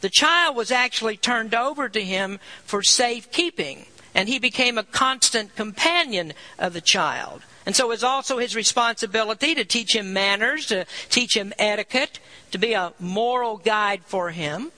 The 0.00 0.10
child 0.10 0.56
was 0.56 0.70
actually 0.70 1.16
turned 1.16 1.54
over 1.54 1.88
to 1.88 2.02
him 2.02 2.38
for 2.64 2.82
safekeeping, 2.82 3.86
and 4.14 4.28
he 4.28 4.38
became 4.38 4.78
a 4.78 4.84
constant 4.84 5.56
companion 5.56 6.34
of 6.58 6.72
the 6.72 6.80
child. 6.80 7.42
And 7.64 7.76
so 7.76 7.86
it 7.86 7.88
was 7.88 8.04
also 8.04 8.38
his 8.38 8.56
responsibility 8.56 9.54
to 9.54 9.64
teach 9.64 9.94
him 9.94 10.12
manners, 10.12 10.66
to 10.66 10.86
teach 11.08 11.36
him 11.36 11.52
etiquette, 11.58 12.18
to 12.50 12.58
be 12.58 12.72
a 12.72 12.92
moral 12.98 13.56
guide 13.56 14.02
for 14.04 14.30
him. 14.30 14.72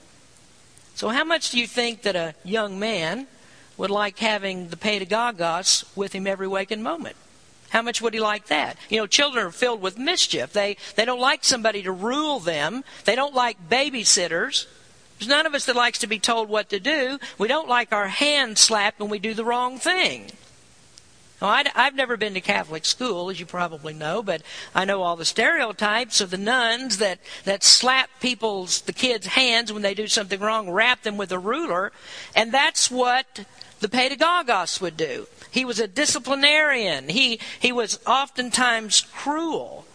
So, 0.95 1.09
how 1.09 1.23
much 1.23 1.49
do 1.49 1.59
you 1.59 1.67
think 1.67 2.03
that 2.03 2.15
a 2.15 2.35
young 2.43 2.79
man 2.79 3.27
would 3.75 3.89
like 3.91 4.19
having 4.19 4.69
the 4.69 4.77
pedagogos 4.77 5.83
with 5.95 6.13
him 6.13 6.25
every 6.25 6.47
waking 6.47 6.81
moment? 6.81 7.17
How 7.75 7.81
much 7.81 8.01
would 8.01 8.13
he 8.13 8.21
like 8.21 8.45
that? 8.45 8.77
You 8.87 8.99
know, 8.99 9.05
children 9.05 9.45
are 9.45 9.51
filled 9.51 9.81
with 9.81 9.97
mischief. 9.97 10.53
They, 10.53 10.77
they 10.95 11.03
don't 11.03 11.19
like 11.19 11.43
somebody 11.43 11.83
to 11.83 11.91
rule 11.91 12.39
them. 12.39 12.85
They 13.03 13.17
don't 13.17 13.35
like 13.35 13.67
babysitters. 13.69 14.65
There's 15.19 15.27
none 15.27 15.45
of 15.45 15.53
us 15.53 15.65
that 15.65 15.75
likes 15.75 15.99
to 15.99 16.07
be 16.07 16.17
told 16.17 16.47
what 16.47 16.69
to 16.69 16.79
do. 16.79 17.19
We 17.37 17.49
don't 17.49 17.67
like 17.67 17.91
our 17.91 18.07
hand 18.07 18.57
slapped 18.57 19.01
when 19.01 19.09
we 19.09 19.19
do 19.19 19.33
the 19.33 19.43
wrong 19.43 19.77
thing. 19.77 20.31
Now, 21.41 21.49
I, 21.49 21.65
have 21.75 21.95
never 21.95 22.15
been 22.15 22.33
to 22.35 22.39
Catholic 22.39 22.85
school, 22.85 23.29
as 23.29 23.41
you 23.41 23.45
probably 23.45 23.93
know, 23.93 24.23
but 24.23 24.41
I 24.73 24.85
know 24.85 25.01
all 25.01 25.17
the 25.17 25.25
stereotypes 25.25 26.21
of 26.21 26.31
the 26.31 26.37
nuns 26.37 26.99
that, 26.99 27.19
that 27.43 27.61
slap 27.61 28.09
people's, 28.21 28.79
the 28.79 28.93
kids' 28.93 29.27
hands 29.27 29.73
when 29.73 29.81
they 29.81 29.93
do 29.93 30.07
something 30.07 30.39
wrong, 30.39 30.69
wrap 30.69 31.01
them 31.01 31.17
with 31.17 31.33
a 31.33 31.39
ruler, 31.39 31.91
and 32.37 32.53
that's 32.53 32.89
what 32.89 33.45
the 33.79 33.89
pedagogos 33.89 34.81
would 34.81 34.97
do. 34.97 35.27
He 35.51 35.65
was 35.65 35.79
a 35.79 35.87
disciplinarian. 35.87 37.09
He, 37.09 37.39
he 37.59 37.71
was 37.71 37.99
oftentimes 38.05 39.01
cruel. 39.13 39.85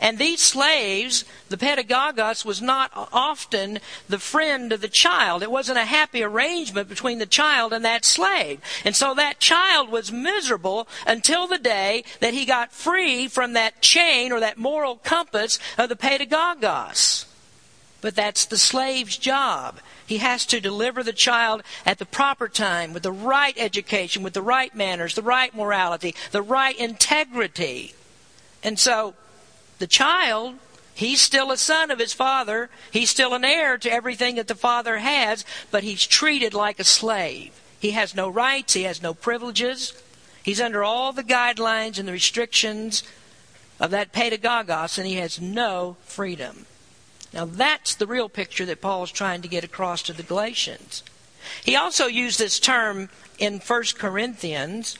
And 0.00 0.16
these 0.16 0.40
slaves, 0.40 1.26
the 1.50 1.58
pedagogos, 1.58 2.42
was 2.44 2.62
not 2.62 2.90
often 2.94 3.80
the 4.08 4.18
friend 4.18 4.72
of 4.72 4.80
the 4.80 4.88
child. 4.88 5.42
It 5.42 5.50
wasn't 5.50 5.78
a 5.78 5.84
happy 5.84 6.22
arrangement 6.22 6.88
between 6.88 7.18
the 7.18 7.26
child 7.26 7.74
and 7.74 7.84
that 7.84 8.06
slave. 8.06 8.60
And 8.82 8.96
so 8.96 9.14
that 9.14 9.40
child 9.40 9.90
was 9.90 10.10
miserable 10.10 10.88
until 11.06 11.46
the 11.46 11.58
day 11.58 12.04
that 12.20 12.32
he 12.32 12.46
got 12.46 12.72
free 12.72 13.28
from 13.28 13.52
that 13.52 13.82
chain 13.82 14.32
or 14.32 14.40
that 14.40 14.56
moral 14.56 14.96
compass 14.96 15.58
of 15.76 15.90
the 15.90 15.96
pedagogos. 15.96 17.26
But 18.00 18.16
that's 18.16 18.46
the 18.46 18.58
slave's 18.58 19.16
job. 19.16 19.80
He 20.06 20.18
has 20.18 20.46
to 20.46 20.60
deliver 20.60 21.02
the 21.02 21.12
child 21.12 21.62
at 21.84 21.98
the 21.98 22.06
proper 22.06 22.48
time, 22.48 22.92
with 22.92 23.02
the 23.02 23.12
right 23.12 23.54
education, 23.58 24.22
with 24.22 24.32
the 24.32 24.42
right 24.42 24.74
manners, 24.74 25.14
the 25.14 25.22
right 25.22 25.54
morality, 25.54 26.14
the 26.30 26.42
right 26.42 26.76
integrity. 26.76 27.94
And 28.62 28.78
so 28.78 29.14
the 29.78 29.86
child, 29.86 30.56
he's 30.94 31.20
still 31.20 31.50
a 31.50 31.56
son 31.56 31.90
of 31.90 31.98
his 31.98 32.12
father. 32.12 32.70
He's 32.90 33.10
still 33.10 33.34
an 33.34 33.44
heir 33.44 33.78
to 33.78 33.92
everything 33.92 34.36
that 34.36 34.48
the 34.48 34.54
father 34.54 34.98
has, 34.98 35.44
but 35.70 35.84
he's 35.84 36.06
treated 36.06 36.54
like 36.54 36.80
a 36.80 36.84
slave. 36.84 37.52
He 37.78 37.92
has 37.92 38.14
no 38.14 38.28
rights, 38.28 38.74
he 38.74 38.82
has 38.82 39.02
no 39.02 39.14
privileges. 39.14 39.94
He's 40.42 40.60
under 40.60 40.82
all 40.82 41.12
the 41.12 41.22
guidelines 41.22 41.98
and 41.98 42.08
the 42.08 42.12
restrictions 42.12 43.02
of 43.78 43.90
that 43.90 44.12
pedagogos, 44.12 44.98
and 44.98 45.06
he 45.06 45.14
has 45.14 45.40
no 45.40 45.96
freedom. 46.04 46.66
Now, 47.32 47.44
that's 47.44 47.94
the 47.94 48.06
real 48.06 48.28
picture 48.28 48.66
that 48.66 48.80
Paul 48.80 49.04
is 49.04 49.12
trying 49.12 49.42
to 49.42 49.48
get 49.48 49.64
across 49.64 50.02
to 50.02 50.12
the 50.12 50.22
Galatians. 50.22 51.02
He 51.64 51.76
also 51.76 52.06
used 52.06 52.38
this 52.38 52.58
term 52.58 53.08
in 53.38 53.60
1 53.60 53.82
Corinthians 53.96 54.98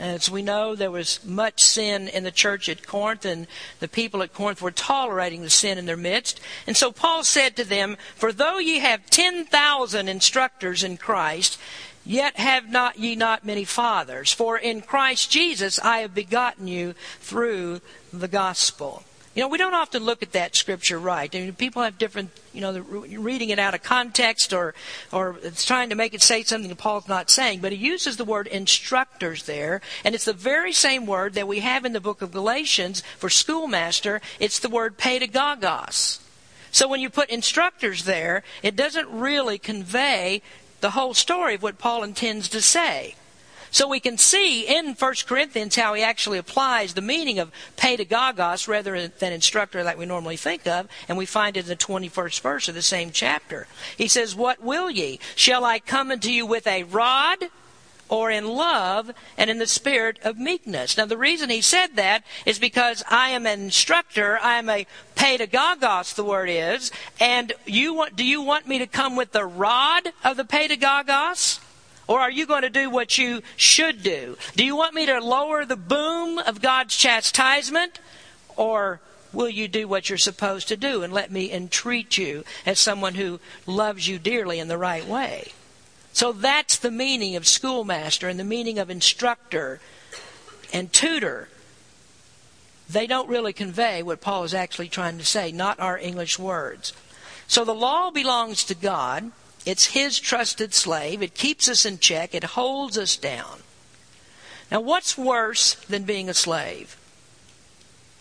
as 0.00 0.30
we 0.30 0.40
know, 0.40 0.74
there 0.74 0.90
was 0.90 1.22
much 1.26 1.62
sin 1.62 2.08
in 2.08 2.24
the 2.24 2.30
church 2.30 2.70
at 2.70 2.86
Corinth, 2.86 3.26
and 3.26 3.46
the 3.80 3.88
people 3.88 4.22
at 4.22 4.32
Corinth 4.32 4.62
were 4.62 4.70
tolerating 4.70 5.42
the 5.42 5.50
sin 5.50 5.76
in 5.76 5.84
their 5.84 5.96
midst. 5.96 6.40
And 6.66 6.74
so 6.74 6.90
Paul 6.90 7.22
said 7.22 7.54
to 7.56 7.64
them, 7.64 7.98
For 8.16 8.32
though 8.32 8.56
ye 8.56 8.78
have 8.78 9.10
10,000 9.10 10.08
instructors 10.08 10.82
in 10.82 10.96
Christ, 10.96 11.58
Yet 12.02 12.38
have 12.38 12.70
not 12.70 12.98
ye 12.98 13.14
not 13.14 13.44
many 13.44 13.64
fathers, 13.64 14.32
for 14.32 14.56
in 14.56 14.80
Christ 14.80 15.30
Jesus 15.30 15.78
I 15.78 15.98
have 15.98 16.14
begotten 16.14 16.66
you 16.66 16.94
through 17.20 17.82
the 18.10 18.26
gospel. 18.26 19.04
You 19.34 19.42
know, 19.42 19.48
we 19.48 19.58
don't 19.58 19.74
often 19.74 20.04
look 20.04 20.24
at 20.24 20.32
that 20.32 20.56
scripture 20.56 20.98
right. 20.98 21.32
I 21.32 21.38
mean, 21.38 21.52
people 21.52 21.82
have 21.82 21.98
different, 21.98 22.30
you 22.52 22.60
know, 22.60 22.80
reading 22.80 23.50
it 23.50 23.60
out 23.60 23.74
of 23.74 23.82
context 23.82 24.52
or, 24.52 24.74
or 25.12 25.36
trying 25.54 25.90
to 25.90 25.94
make 25.94 26.14
it 26.14 26.22
say 26.22 26.42
something 26.42 26.68
that 26.68 26.78
Paul's 26.78 27.06
not 27.06 27.30
saying. 27.30 27.60
But 27.60 27.70
he 27.70 27.78
uses 27.78 28.16
the 28.16 28.24
word 28.24 28.48
instructors 28.48 29.44
there, 29.44 29.82
and 30.04 30.16
it's 30.16 30.24
the 30.24 30.32
very 30.32 30.72
same 30.72 31.06
word 31.06 31.34
that 31.34 31.46
we 31.46 31.60
have 31.60 31.84
in 31.84 31.92
the 31.92 32.00
book 32.00 32.22
of 32.22 32.32
Galatians 32.32 33.04
for 33.18 33.30
schoolmaster. 33.30 34.20
It's 34.40 34.58
the 34.58 34.68
word 34.68 34.98
pedagogos. 34.98 36.18
So 36.72 36.88
when 36.88 37.00
you 37.00 37.08
put 37.08 37.30
instructors 37.30 38.04
there, 38.04 38.42
it 38.64 38.74
doesn't 38.74 39.08
really 39.10 39.58
convey 39.58 40.42
the 40.80 40.90
whole 40.90 41.14
story 41.14 41.54
of 41.54 41.62
what 41.62 41.78
Paul 41.78 42.02
intends 42.02 42.48
to 42.48 42.60
say. 42.60 43.14
So 43.70 43.88
we 43.88 44.00
can 44.00 44.18
see 44.18 44.62
in 44.66 44.94
1 44.94 45.14
Corinthians 45.26 45.76
how 45.76 45.94
he 45.94 46.02
actually 46.02 46.38
applies 46.38 46.94
the 46.94 47.00
meaning 47.00 47.38
of 47.38 47.52
pedagogos 47.76 48.66
rather 48.66 49.08
than 49.08 49.32
instructor 49.32 49.84
like 49.84 49.98
we 49.98 50.06
normally 50.06 50.36
think 50.36 50.66
of, 50.66 50.88
and 51.08 51.16
we 51.16 51.26
find 51.26 51.56
it 51.56 51.60
in 51.60 51.68
the 51.68 51.76
21st 51.76 52.40
verse 52.40 52.68
of 52.68 52.74
the 52.74 52.82
same 52.82 53.10
chapter. 53.10 53.66
He 53.96 54.08
says, 54.08 54.34
What 54.34 54.62
will 54.62 54.90
ye? 54.90 55.20
Shall 55.36 55.64
I 55.64 55.78
come 55.78 56.10
unto 56.10 56.30
you 56.30 56.46
with 56.46 56.66
a 56.66 56.84
rod? 56.84 57.38
or 58.10 58.28
in 58.30 58.44
love 58.44 59.12
and 59.38 59.48
in 59.48 59.58
the 59.58 59.66
spirit 59.66 60.18
of 60.22 60.36
meekness. 60.36 60.96
Now, 60.96 61.06
the 61.06 61.16
reason 61.16 61.48
he 61.48 61.60
said 61.60 61.94
that 61.94 62.24
is 62.44 62.58
because 62.58 63.02
I 63.08 63.30
am 63.30 63.46
an 63.46 63.60
instructor, 63.60 64.38
I 64.42 64.58
am 64.58 64.68
a 64.68 64.86
pedagogos, 65.14 66.14
the 66.14 66.24
word 66.24 66.50
is, 66.50 66.90
and 67.20 67.52
you 67.66 67.94
want, 67.94 68.16
do 68.16 68.24
you 68.24 68.42
want 68.42 68.66
me 68.66 68.78
to 68.78 68.86
come 68.86 69.14
with 69.14 69.30
the 69.32 69.46
rod 69.46 70.08
of 70.24 70.36
the 70.36 70.44
pedagogos? 70.44 71.60
Or 72.06 72.20
are 72.20 72.30
you 72.30 72.46
going 72.46 72.62
to 72.62 72.70
do 72.70 72.90
what 72.90 73.18
you 73.18 73.42
should 73.56 74.02
do? 74.02 74.36
Do 74.56 74.64
you 74.64 74.74
want 74.76 74.94
me 74.94 75.06
to 75.06 75.20
lower 75.20 75.64
the 75.64 75.76
boom 75.76 76.38
of 76.38 76.60
God's 76.60 76.96
chastisement? 76.96 78.00
Or 78.56 79.00
will 79.32 79.48
you 79.48 79.68
do 79.68 79.86
what 79.86 80.08
you're 80.08 80.18
supposed 80.18 80.68
to 80.68 80.76
do 80.76 81.02
and 81.02 81.12
let 81.12 81.30
me 81.30 81.52
entreat 81.52 82.18
you 82.18 82.44
as 82.66 82.80
someone 82.80 83.14
who 83.14 83.38
loves 83.66 84.08
you 84.08 84.18
dearly 84.18 84.58
in 84.58 84.68
the 84.68 84.78
right 84.78 85.06
way? 85.06 85.52
So 86.12 86.32
that's 86.32 86.76
the 86.76 86.90
meaning 86.90 87.36
of 87.36 87.46
schoolmaster 87.46 88.28
and 88.28 88.40
the 88.40 88.44
meaning 88.44 88.78
of 88.78 88.90
instructor 88.90 89.80
and 90.72 90.92
tutor. 90.92 91.48
They 92.88 93.06
don't 93.06 93.28
really 93.28 93.52
convey 93.52 94.02
what 94.02 94.20
Paul 94.20 94.42
is 94.42 94.52
actually 94.52 94.88
trying 94.88 95.18
to 95.18 95.24
say, 95.24 95.52
not 95.52 95.78
our 95.78 95.96
English 95.96 96.38
words. 96.38 96.92
So 97.46 97.64
the 97.64 97.74
law 97.74 98.10
belongs 98.10 98.64
to 98.64 98.74
God. 98.74 99.30
It's 99.66 99.86
His 99.86 100.18
trusted 100.18 100.74
slave. 100.74 101.22
It 101.22 101.34
keeps 101.34 101.68
us 101.68 101.84
in 101.84 101.98
check. 101.98 102.34
It 102.34 102.44
holds 102.44 102.96
us 102.96 103.16
down. 103.16 103.60
Now, 104.70 104.80
what's 104.80 105.18
worse 105.18 105.74
than 105.74 106.04
being 106.04 106.28
a 106.28 106.34
slave? 106.34 106.96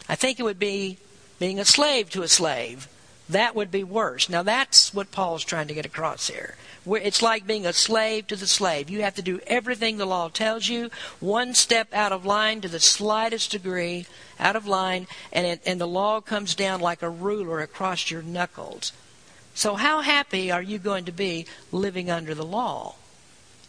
I 0.07 0.15
think 0.15 0.39
it 0.39 0.43
would 0.43 0.59
be 0.59 0.97
being 1.37 1.59
a 1.59 1.65
slave 1.65 2.09
to 2.11 2.23
a 2.23 2.27
slave. 2.27 2.87
That 3.29 3.55
would 3.55 3.69
be 3.69 3.83
worse. 3.83 4.27
Now, 4.27 4.41
that's 4.41 4.91
what 4.93 5.11
Paul's 5.11 5.43
trying 5.43 5.67
to 5.67 5.75
get 5.75 5.85
across 5.85 6.27
here. 6.27 6.55
It's 6.87 7.21
like 7.21 7.45
being 7.45 7.67
a 7.67 7.73
slave 7.73 8.25
to 8.27 8.35
the 8.35 8.47
slave. 8.47 8.89
You 8.89 9.03
have 9.03 9.13
to 9.15 9.21
do 9.21 9.39
everything 9.45 9.97
the 9.97 10.07
law 10.07 10.29
tells 10.29 10.67
you, 10.67 10.89
one 11.19 11.53
step 11.53 11.93
out 11.93 12.11
of 12.11 12.25
line 12.25 12.61
to 12.61 12.67
the 12.67 12.79
slightest 12.79 13.51
degree, 13.51 14.07
out 14.39 14.55
of 14.55 14.65
line, 14.65 15.05
and, 15.31 15.45
it, 15.45 15.61
and 15.67 15.79
the 15.79 15.87
law 15.87 16.19
comes 16.21 16.55
down 16.55 16.81
like 16.81 17.03
a 17.03 17.09
ruler 17.09 17.59
across 17.59 18.09
your 18.09 18.23
knuckles. 18.23 18.91
So, 19.59 19.75
how 19.75 19.99
happy 19.99 20.51
are 20.51 20.61
you 20.61 20.79
going 20.79 21.03
to 21.03 21.11
be 21.11 21.45
living 21.69 22.09
under 22.09 22.33
the 22.33 22.45
law? 22.45 22.95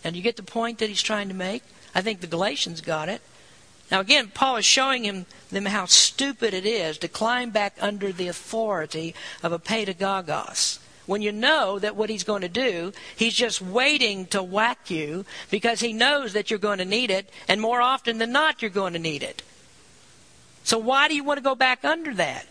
And 0.05 0.15
you 0.15 0.23
get 0.23 0.37
the 0.37 0.45
point 0.45 0.79
that 0.79 0.89
he's 0.89 1.03
trying 1.03 1.27
to 1.31 1.35
make? 1.35 1.65
I 1.93 2.01
think 2.01 2.21
the 2.21 2.29
Galatians 2.29 2.81
got 2.81 3.09
it. 3.09 3.21
Now, 3.91 3.99
again, 3.99 4.31
Paul 4.33 4.59
is 4.59 4.65
showing 4.65 5.03
him, 5.03 5.27
them 5.51 5.65
how 5.65 5.87
stupid 5.87 6.55
it 6.55 6.65
is 6.65 6.97
to 6.99 7.09
climb 7.09 7.51
back 7.51 7.75
under 7.81 8.13
the 8.13 8.29
authority 8.29 9.17
of 9.43 9.51
a 9.51 9.59
pedagogos. 9.59 10.79
When 11.07 11.23
you 11.23 11.33
know 11.33 11.81
that 11.81 11.97
what 11.97 12.09
he's 12.09 12.23
going 12.23 12.43
to 12.43 12.49
do, 12.49 12.93
he's 13.17 13.35
just 13.35 13.61
waiting 13.61 14.27
to 14.27 14.45
whack 14.45 14.93
you 14.93 15.25
because 15.51 15.81
he 15.81 15.93
knows 15.93 16.35
that 16.35 16.51
you're 16.51 16.61
going 16.61 16.79
to 16.79 16.85
need 16.85 17.11
it, 17.11 17.29
and 17.49 17.61
more 17.61 17.81
often 17.81 18.19
than 18.19 18.31
not, 18.31 18.63
you're 18.63 18.71
going 18.71 18.93
to 18.93 19.01
need 19.01 19.25
it. 19.25 19.43
So, 20.63 20.79
why 20.79 21.09
do 21.09 21.17
you 21.17 21.25
want 21.25 21.39
to 21.39 21.43
go 21.43 21.57
back 21.57 21.85
under 21.85 22.15
that? 22.15 22.47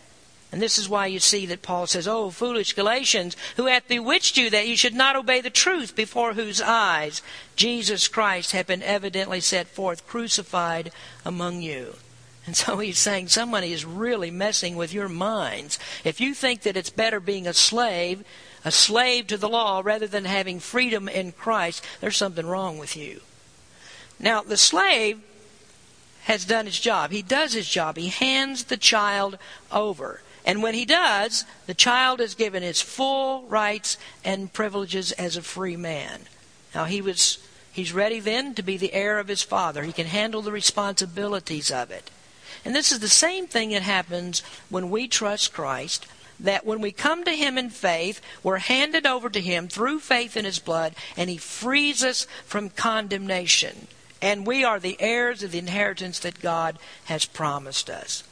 And 0.52 0.60
this 0.60 0.78
is 0.78 0.88
why 0.88 1.06
you 1.06 1.20
see 1.20 1.46
that 1.46 1.62
Paul 1.62 1.86
says, 1.86 2.08
Oh, 2.08 2.30
foolish 2.30 2.72
Galatians, 2.72 3.36
who 3.56 3.66
hath 3.66 3.86
bewitched 3.86 4.36
you 4.36 4.50
that 4.50 4.66
you 4.66 4.76
should 4.76 4.94
not 4.94 5.14
obey 5.14 5.40
the 5.40 5.50
truth, 5.50 5.94
before 5.94 6.32
whose 6.32 6.60
eyes 6.60 7.22
Jesus 7.54 8.08
Christ 8.08 8.52
hath 8.52 8.66
been 8.66 8.82
evidently 8.82 9.40
set 9.40 9.68
forth, 9.68 10.06
crucified 10.08 10.90
among 11.24 11.62
you. 11.62 11.94
And 12.46 12.56
so 12.56 12.78
he's 12.78 12.98
saying 12.98 13.28
somebody 13.28 13.72
is 13.72 13.84
really 13.84 14.30
messing 14.30 14.74
with 14.74 14.92
your 14.92 15.08
minds. 15.08 15.78
If 16.04 16.20
you 16.20 16.34
think 16.34 16.62
that 16.62 16.76
it's 16.76 16.90
better 16.90 17.20
being 17.20 17.46
a 17.46 17.54
slave, 17.54 18.24
a 18.64 18.72
slave 18.72 19.28
to 19.28 19.36
the 19.36 19.48
law, 19.48 19.82
rather 19.84 20.08
than 20.08 20.24
having 20.24 20.58
freedom 20.58 21.08
in 21.08 21.30
Christ, 21.30 21.84
there's 22.00 22.16
something 22.16 22.46
wrong 22.46 22.76
with 22.76 22.96
you. 22.96 23.20
Now, 24.18 24.42
the 24.42 24.56
slave 24.56 25.20
has 26.22 26.44
done 26.44 26.66
his 26.66 26.80
job. 26.80 27.12
He 27.12 27.22
does 27.22 27.52
his 27.52 27.68
job. 27.68 27.96
He 27.96 28.08
hands 28.08 28.64
the 28.64 28.76
child 28.76 29.38
over. 29.70 30.22
And 30.44 30.62
when 30.62 30.74
he 30.74 30.84
does, 30.84 31.44
the 31.66 31.74
child 31.74 32.20
is 32.20 32.34
given 32.34 32.62
his 32.62 32.80
full 32.80 33.42
rights 33.44 33.96
and 34.24 34.52
privileges 34.52 35.12
as 35.12 35.36
a 35.36 35.42
free 35.42 35.76
man. 35.76 36.22
Now 36.74 36.84
he 36.84 37.00
was 37.00 37.38
he's 37.72 37.92
ready 37.92 38.20
then 38.20 38.54
to 38.54 38.62
be 38.62 38.76
the 38.76 38.92
heir 38.92 39.18
of 39.18 39.28
his 39.28 39.42
father. 39.42 39.82
He 39.82 39.92
can 39.92 40.06
handle 40.06 40.42
the 40.42 40.52
responsibilities 40.52 41.70
of 41.70 41.90
it. 41.90 42.10
And 42.64 42.74
this 42.74 42.92
is 42.92 43.00
the 43.00 43.08
same 43.08 43.46
thing 43.46 43.70
that 43.70 43.82
happens 43.82 44.42
when 44.68 44.90
we 44.90 45.08
trust 45.08 45.52
Christ. 45.52 46.06
That 46.38 46.64
when 46.64 46.80
we 46.80 46.90
come 46.90 47.24
to 47.24 47.32
Him 47.32 47.58
in 47.58 47.68
faith, 47.68 48.20
we're 48.42 48.58
handed 48.58 49.06
over 49.06 49.28
to 49.28 49.40
Him 49.40 49.68
through 49.68 50.00
faith 50.00 50.38
in 50.38 50.46
His 50.46 50.58
blood, 50.58 50.94
and 51.14 51.28
He 51.28 51.36
frees 51.36 52.02
us 52.02 52.26
from 52.46 52.70
condemnation. 52.70 53.88
And 54.22 54.46
we 54.46 54.64
are 54.64 54.80
the 54.80 54.96
heirs 55.00 55.42
of 55.42 55.52
the 55.52 55.58
inheritance 55.58 56.18
that 56.20 56.40
God 56.40 56.78
has 57.04 57.26
promised 57.26 57.90
us. 57.90 58.24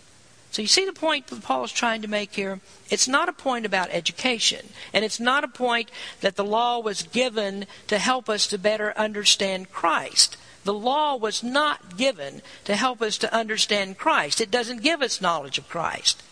So 0.50 0.62
you 0.62 0.68
see 0.68 0.86
the 0.86 0.92
point 0.92 1.26
that 1.28 1.42
Paul 1.42 1.64
is 1.64 1.72
trying 1.72 2.02
to 2.02 2.08
make 2.08 2.34
here? 2.34 2.60
It's 2.90 3.06
not 3.06 3.28
a 3.28 3.32
point 3.32 3.66
about 3.66 3.90
education, 3.90 4.70
and 4.92 5.04
it's 5.04 5.20
not 5.20 5.44
a 5.44 5.48
point 5.48 5.90
that 6.20 6.36
the 6.36 6.44
law 6.44 6.78
was 6.80 7.02
given 7.02 7.66
to 7.86 7.98
help 7.98 8.28
us 8.28 8.46
to 8.48 8.58
better 8.58 8.96
understand 8.96 9.70
Christ. 9.70 10.36
The 10.64 10.74
law 10.74 11.16
was 11.16 11.42
not 11.42 11.96
given 11.96 12.42
to 12.64 12.76
help 12.76 13.00
us 13.02 13.18
to 13.18 13.34
understand 13.34 13.98
Christ. 13.98 14.40
It 14.40 14.50
doesn't 14.50 14.82
give 14.82 15.02
us 15.02 15.20
knowledge 15.20 15.58
of 15.58 15.68
Christ. 15.68 16.22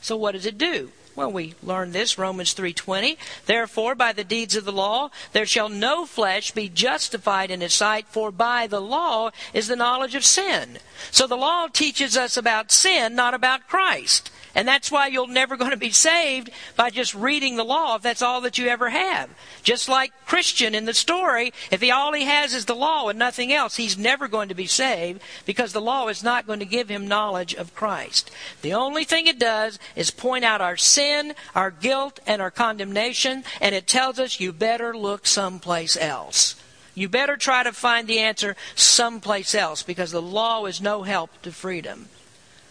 So 0.00 0.16
what 0.16 0.32
does 0.32 0.46
it 0.46 0.58
do? 0.58 0.90
Well, 1.14 1.30
we 1.30 1.54
learn 1.62 1.92
this 1.92 2.16
Romans 2.16 2.54
3:20. 2.54 3.18
Therefore, 3.44 3.94
by 3.94 4.12
the 4.12 4.24
deeds 4.24 4.56
of 4.56 4.64
the 4.64 4.72
law, 4.72 5.10
there 5.32 5.44
shall 5.44 5.68
no 5.68 6.06
flesh 6.06 6.52
be 6.52 6.70
justified 6.70 7.50
in 7.50 7.60
his 7.60 7.74
sight, 7.74 8.06
for 8.08 8.30
by 8.30 8.66
the 8.66 8.80
law 8.80 9.30
is 9.52 9.68
the 9.68 9.76
knowledge 9.76 10.14
of 10.14 10.24
sin. 10.24 10.78
So 11.10 11.26
the 11.26 11.36
law 11.36 11.66
teaches 11.66 12.16
us 12.16 12.36
about 12.36 12.72
sin, 12.72 13.14
not 13.14 13.34
about 13.34 13.68
Christ. 13.68 14.30
And 14.54 14.68
that's 14.68 14.90
why 14.90 15.06
you're 15.06 15.28
never 15.28 15.56
going 15.56 15.70
to 15.70 15.76
be 15.76 15.90
saved 15.90 16.50
by 16.76 16.90
just 16.90 17.14
reading 17.14 17.56
the 17.56 17.64
law 17.64 17.96
if 17.96 18.02
that's 18.02 18.22
all 18.22 18.40
that 18.42 18.58
you 18.58 18.68
ever 18.68 18.90
have. 18.90 19.30
Just 19.62 19.88
like 19.88 20.12
Christian 20.26 20.74
in 20.74 20.84
the 20.84 20.94
story, 20.94 21.52
if 21.70 21.80
he 21.80 21.90
all 21.90 22.12
he 22.12 22.24
has 22.24 22.52
is 22.52 22.66
the 22.66 22.74
law 22.74 23.08
and 23.08 23.18
nothing 23.18 23.52
else, 23.52 23.76
he's 23.76 23.96
never 23.96 24.28
going 24.28 24.48
to 24.48 24.54
be 24.54 24.66
saved 24.66 25.22
because 25.46 25.72
the 25.72 25.80
law 25.80 26.08
is 26.08 26.22
not 26.22 26.46
going 26.46 26.58
to 26.58 26.66
give 26.66 26.88
him 26.88 27.08
knowledge 27.08 27.54
of 27.54 27.74
Christ. 27.74 28.30
The 28.60 28.74
only 28.74 29.04
thing 29.04 29.26
it 29.26 29.38
does 29.38 29.78
is 29.96 30.10
point 30.10 30.44
out 30.44 30.60
our 30.60 30.76
sin, 30.76 31.34
our 31.54 31.70
guilt, 31.70 32.20
and 32.26 32.42
our 32.42 32.50
condemnation, 32.50 33.44
and 33.60 33.74
it 33.74 33.86
tells 33.86 34.18
us 34.18 34.40
you 34.40 34.52
better 34.52 34.96
look 34.96 35.26
someplace 35.26 35.96
else. 35.96 36.56
You 36.94 37.08
better 37.08 37.36
try 37.36 37.62
to 37.62 37.72
find 37.72 38.06
the 38.06 38.18
answer 38.18 38.54
someplace 38.74 39.54
else 39.54 39.82
because 39.82 40.10
the 40.10 40.20
law 40.20 40.66
is 40.66 40.80
no 40.80 41.04
help 41.04 41.30
to 41.42 41.52
freedom. 41.52 42.08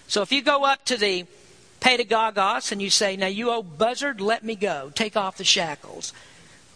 So 0.08 0.22
if 0.22 0.32
you 0.32 0.41
go 0.41 0.65
up 0.65 0.86
to 0.86 0.98
the 0.98 1.26
pedagogos 1.82 2.72
and 2.72 2.82
you 2.82 2.89
say, 2.89 3.17
Now, 3.17 3.28
you 3.28 3.50
old 3.52 3.78
buzzard, 3.78 4.22
let 4.22 4.46
me 4.46 4.56
go. 4.56 4.91
Take 4.96 5.17
off 5.17 5.38
the 5.38 5.44
shackles. 5.44 6.13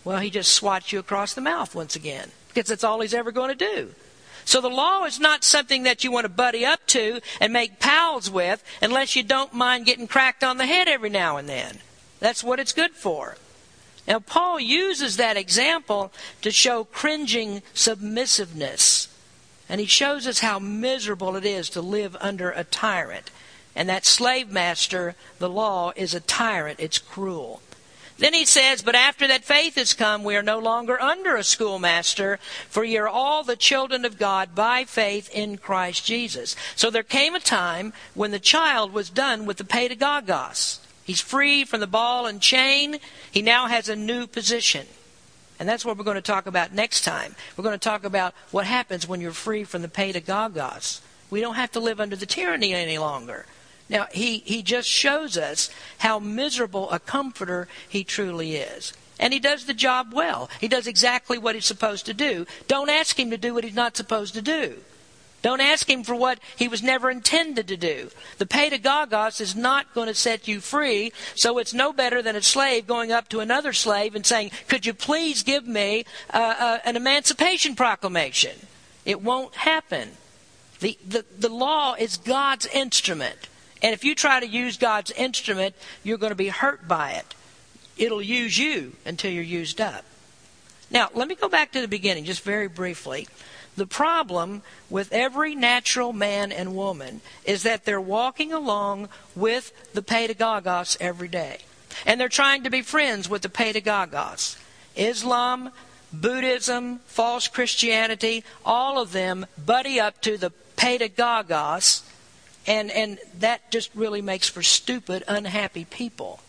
Well, 0.04 0.20
he 0.20 0.30
just 0.30 0.52
swats 0.52 0.92
you 0.92 1.00
across 1.00 1.34
the 1.34 1.42
mouth 1.42 1.74
once 1.74 1.96
again 1.96 2.32
because 2.50 2.68
that's 2.68 2.84
all 2.84 3.00
he's 3.00 3.14
ever 3.14 3.32
going 3.32 3.56
to 3.56 3.74
do. 3.74 3.92
So 4.46 4.62
the 4.62 4.70
law 4.70 5.06
is 5.06 5.20
not 5.20 5.44
something 5.44 5.84
that 5.84 6.04
you 6.04 6.12
want 6.12 6.26
to 6.26 6.30
buddy 6.30 6.66
up 6.66 6.86
to 6.88 7.20
and 7.42 7.52
make 7.52 7.80
pals 7.80 8.30
with 8.30 8.64
unless 8.82 9.16
you 9.16 9.24
don't 9.24 9.54
mind 9.54 9.86
getting 9.86 10.08
cracked 10.08 10.44
on 10.44 10.58
the 10.58 10.68
head 10.68 10.88
every 10.88 11.10
now 11.10 11.38
and 11.38 11.50
then. 11.50 11.80
That's 12.20 12.44
what 12.44 12.60
it's 12.60 12.72
good 12.72 12.92
for. 12.92 13.38
Now, 14.08 14.20
Paul 14.20 14.60
uses 14.60 15.18
that 15.18 15.36
example 15.36 16.14
to 16.44 16.52
show 16.52 16.84
cringing 16.84 17.64
submissiveness. 17.74 19.08
And 19.68 19.82
he 19.82 19.88
shows 19.88 20.28
us 20.28 20.40
how 20.40 20.60
miserable 20.60 21.36
it 21.36 21.46
is 21.46 21.72
to 21.72 21.82
live 21.82 22.16
under 22.22 22.52
a 22.52 22.64
tyrant. 22.64 23.32
And 23.76 23.90
that 23.90 24.06
slave 24.06 24.52
master, 24.52 25.16
the 25.40 25.50
law, 25.50 25.92
is 25.96 26.14
a 26.14 26.20
tyrant. 26.20 26.80
It's 26.80 26.98
cruel. 26.98 27.62
Then 28.18 28.34
he 28.34 28.46
says, 28.46 28.82
But 28.82 28.96
after 28.96 29.28
that 29.28 29.44
faith 29.44 29.76
has 29.76 29.94
come, 29.94 30.24
we 30.24 30.38
are 30.38 30.42
no 30.42 30.58
longer 30.58 31.02
under 31.02 31.36
a 31.36 31.44
schoolmaster, 31.44 32.40
for 32.70 32.86
ye 32.86 32.98
are 32.98 33.08
all 33.08 33.44
the 33.44 33.58
children 33.58 34.06
of 34.06 34.18
God 34.18 34.56
by 34.56 34.86
faith 34.86 35.30
in 35.34 35.58
Christ 35.58 36.06
Jesus. 36.06 36.56
So 36.76 36.90
there 36.90 37.04
came 37.04 37.36
a 37.36 37.42
time 37.42 37.92
when 38.14 38.32
the 38.32 38.40
child 38.40 38.94
was 38.94 39.10
done 39.10 39.46
with 39.46 39.58
the 39.58 39.66
pedagogos. 39.66 40.80
He's 41.04 41.22
free 41.22 41.66
from 41.66 41.82
the 41.82 41.88
ball 41.88 42.26
and 42.26 42.42
chain. 42.42 43.00
He 43.30 43.42
now 43.42 43.68
has 43.68 43.90
a 43.90 43.96
new 43.96 44.26
position. 44.28 44.88
And 45.60 45.68
that's 45.68 45.86
what 45.86 45.98
we're 45.98 46.04
going 46.04 46.16
to 46.16 46.22
talk 46.22 46.48
about 46.48 46.74
next 46.74 47.04
time. 47.04 47.36
We're 47.56 47.64
going 47.64 47.78
to 47.78 47.90
talk 47.90 48.06
about 48.06 48.34
what 48.52 48.66
happens 48.66 49.08
when 49.08 49.22
you're 49.22 49.32
free 49.32 49.64
from 49.66 49.82
the 49.82 49.88
pedagogos. 49.88 51.02
We 51.30 51.42
don't 51.42 51.56
have 51.56 51.72
to 51.74 51.80
live 51.80 52.00
under 52.00 52.16
the 52.16 52.26
tyranny 52.26 52.74
any 52.74 52.98
longer. 52.98 53.46
Now, 53.90 54.08
he, 54.12 54.40
he 54.40 54.64
just 54.64 54.90
shows 54.90 55.38
us 55.38 55.70
how 56.00 56.20
miserable 56.20 56.90
a 56.92 57.00
comforter 57.00 57.68
he 57.88 58.04
truly 58.04 58.56
is. 58.56 58.94
And 59.20 59.32
he 59.32 59.40
does 59.40 59.66
the 59.66 59.74
job 59.74 60.12
well. 60.14 60.50
He 60.60 60.68
does 60.68 60.88
exactly 60.88 61.38
what 61.38 61.56
he's 61.56 61.66
supposed 61.66 62.06
to 62.08 62.14
do. 62.14 62.46
Don't 62.68 62.90
ask 62.90 63.18
him 63.20 63.30
to 63.30 63.38
do 63.38 63.54
what 63.54 63.64
he's 63.64 63.76
not 63.76 63.96
supposed 63.96 64.34
to 64.34 64.42
do. 64.42 64.78
Don't 65.42 65.62
ask 65.62 65.88
him 65.88 66.04
for 66.04 66.16
what 66.16 66.40
he 66.56 66.68
was 66.68 66.82
never 66.82 67.12
intended 67.12 67.68
to 67.68 67.78
do. 67.78 68.10
The 68.40 68.48
pedagogos 68.48 69.40
is 69.40 69.56
not 69.56 69.94
going 69.94 70.08
to 70.08 70.16
set 70.16 70.48
you 70.48 70.60
free, 70.60 71.14
so 71.36 71.60
it's 71.60 71.72
no 71.74 71.94
better 71.94 72.24
than 72.24 72.36
a 72.36 72.42
slave 72.42 72.88
going 72.88 73.12
up 73.12 73.30
to 73.30 73.42
another 73.42 73.72
slave 73.72 74.16
and 74.16 74.26
saying, 74.26 74.50
Could 74.68 74.88
you 74.88 74.94
please 74.96 75.44
give 75.44 75.68
me 75.68 76.06
uh, 76.34 76.56
uh, 76.60 76.78
an 76.84 76.96
emancipation 76.96 77.76
proclamation? 77.76 78.58
It 79.06 79.22
won't 79.22 79.54
happen. 79.54 80.10
The, 80.80 80.98
the, 81.08 81.26
the 81.38 81.50
law 81.50 81.94
is 81.94 82.18
God's 82.18 82.66
instrument. 82.66 83.48
And 83.86 83.94
if 83.94 84.04
you 84.04 84.16
try 84.16 84.40
to 84.40 84.48
use 84.48 84.78
God's 84.78 85.12
instrument, 85.12 85.76
you're 86.02 86.18
going 86.18 86.32
to 86.32 86.36
be 86.36 86.48
hurt 86.48 86.88
by 86.88 87.12
it. 87.12 87.36
It'll 87.96 88.20
use 88.20 88.58
you 88.58 88.94
until 89.06 89.30
you're 89.30 89.44
used 89.44 89.80
up. 89.80 90.04
Now, 90.90 91.12
let 91.14 91.28
me 91.28 91.36
go 91.36 91.48
back 91.48 91.72
to 91.74 91.82
the 91.82 91.88
beginning 91.88 92.26
just 92.26 92.42
very 92.42 92.68
briefly. 92.68 93.28
The 93.78 93.86
problem 93.86 94.64
with 94.90 95.14
every 95.14 95.54
natural 95.54 96.14
man 96.14 96.52
and 96.52 96.76
woman 96.76 97.22
is 97.44 97.62
that 97.62 97.86
they're 97.86 98.02
walking 98.02 98.52
along 98.52 99.08
with 99.36 99.72
the 99.94 100.02
pedagogos 100.02 100.98
every 101.00 101.28
day. 101.28 101.60
And 102.08 102.20
they're 102.20 102.28
trying 102.28 102.64
to 102.64 102.72
be 102.72 102.82
friends 102.82 103.30
with 103.30 103.44
the 103.44 103.50
pedagogos. 103.50 104.58
Islam, 104.96 105.70
Buddhism, 106.12 107.02
false 107.06 107.48
Christianity, 107.48 108.44
all 108.66 109.00
of 109.00 109.12
them 109.12 109.46
buddy 109.64 110.00
up 110.00 110.22
to 110.22 110.40
the 110.40 110.52
pedagogos 110.76 112.02
and, 112.68 112.92
and 112.92 113.20
that 113.40 113.70
just 113.72 113.94
really 113.96 114.22
makes 114.22 114.50
for 114.50 114.64
stupid, 114.64 115.24
unhappy 115.28 115.86
people. 115.86 116.40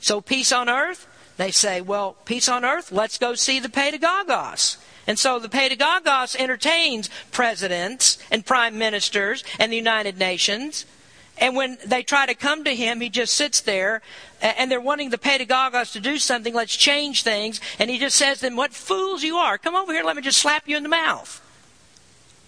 So, 0.00 0.20
peace 0.20 0.52
on 0.52 0.68
earth, 0.68 1.06
they 1.36 1.50
say, 1.50 1.80
well, 1.80 2.16
peace 2.24 2.48
on 2.48 2.64
earth, 2.64 2.92
let's 2.92 3.18
go 3.18 3.34
see 3.34 3.60
the 3.60 3.68
pedagogos. 3.68 4.76
And 5.06 5.18
so 5.18 5.38
the 5.38 5.48
pedagogos 5.48 6.36
entertains 6.36 7.10
presidents 7.32 8.18
and 8.30 8.44
prime 8.44 8.78
ministers 8.78 9.42
and 9.58 9.72
the 9.72 9.76
United 9.76 10.18
Nations. 10.18 10.84
And 11.38 11.56
when 11.56 11.78
they 11.84 12.02
try 12.02 12.26
to 12.26 12.34
come 12.34 12.64
to 12.64 12.76
him, 12.76 13.00
he 13.00 13.08
just 13.08 13.34
sits 13.34 13.60
there 13.62 14.02
and 14.42 14.70
they're 14.70 14.80
wanting 14.80 15.10
the 15.10 15.18
pedagogos 15.18 15.92
to 15.92 16.00
do 16.00 16.18
something. 16.18 16.54
Let's 16.54 16.76
change 16.76 17.22
things. 17.22 17.60
And 17.78 17.90
he 17.90 17.98
just 17.98 18.16
says 18.16 18.38
to 18.38 18.46
them, 18.46 18.56
What 18.56 18.74
fools 18.74 19.22
you 19.22 19.36
are. 19.36 19.56
Come 19.56 19.74
over 19.74 19.92
here. 19.92 20.04
Let 20.04 20.16
me 20.16 20.22
just 20.22 20.38
slap 20.38 20.68
you 20.68 20.76
in 20.76 20.82
the 20.82 20.88
mouth. 20.88 21.40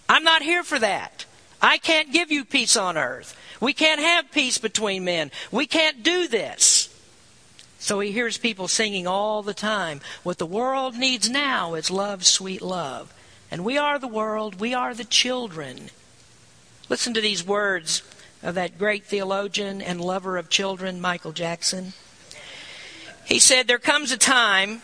I'm 0.07 0.23
not 0.23 0.43
here 0.43 0.63
for 0.63 0.77
that. 0.79 1.25
I 1.63 1.77
can't 1.77 2.11
give 2.11 2.29
you 2.29 2.43
peace 2.43 2.75
on 2.75 2.97
earth. 2.97 3.37
We 3.61 3.73
can't 3.73 4.01
have 4.01 4.31
peace 4.31 4.57
between 4.57 5.05
men. 5.05 5.31
We 5.49 5.65
can't 5.65 6.03
do 6.03 6.27
this. 6.27 6.89
So 7.79 8.01
he 8.01 8.11
hears 8.11 8.37
people 8.37 8.67
singing 8.67 9.07
all 9.07 9.41
the 9.41 9.53
time, 9.53 10.01
What 10.23 10.37
the 10.37 10.45
world 10.45 10.95
needs 10.95 11.29
now 11.29 11.73
is 11.73 11.89
love, 11.89 12.25
sweet 12.25 12.61
love. 12.61 13.13
And 13.49 13.63
we 13.63 13.77
are 13.77 13.97
the 13.97 14.07
world, 14.07 14.59
we 14.59 14.73
are 14.73 14.93
the 14.93 15.03
children. 15.05 15.89
Listen 16.89 17.13
to 17.13 17.21
these 17.21 17.45
words 17.45 18.03
of 18.41 18.55
that 18.55 18.77
great 18.77 19.05
theologian 19.05 19.81
and 19.81 20.01
lover 20.01 20.37
of 20.37 20.49
children, 20.49 20.99
Michael 20.99 21.31
Jackson. 21.31 21.93
He 23.25 23.39
said, 23.39 23.67
There 23.67 23.79
comes 23.79 24.11
a 24.11 24.17
time, 24.17 24.81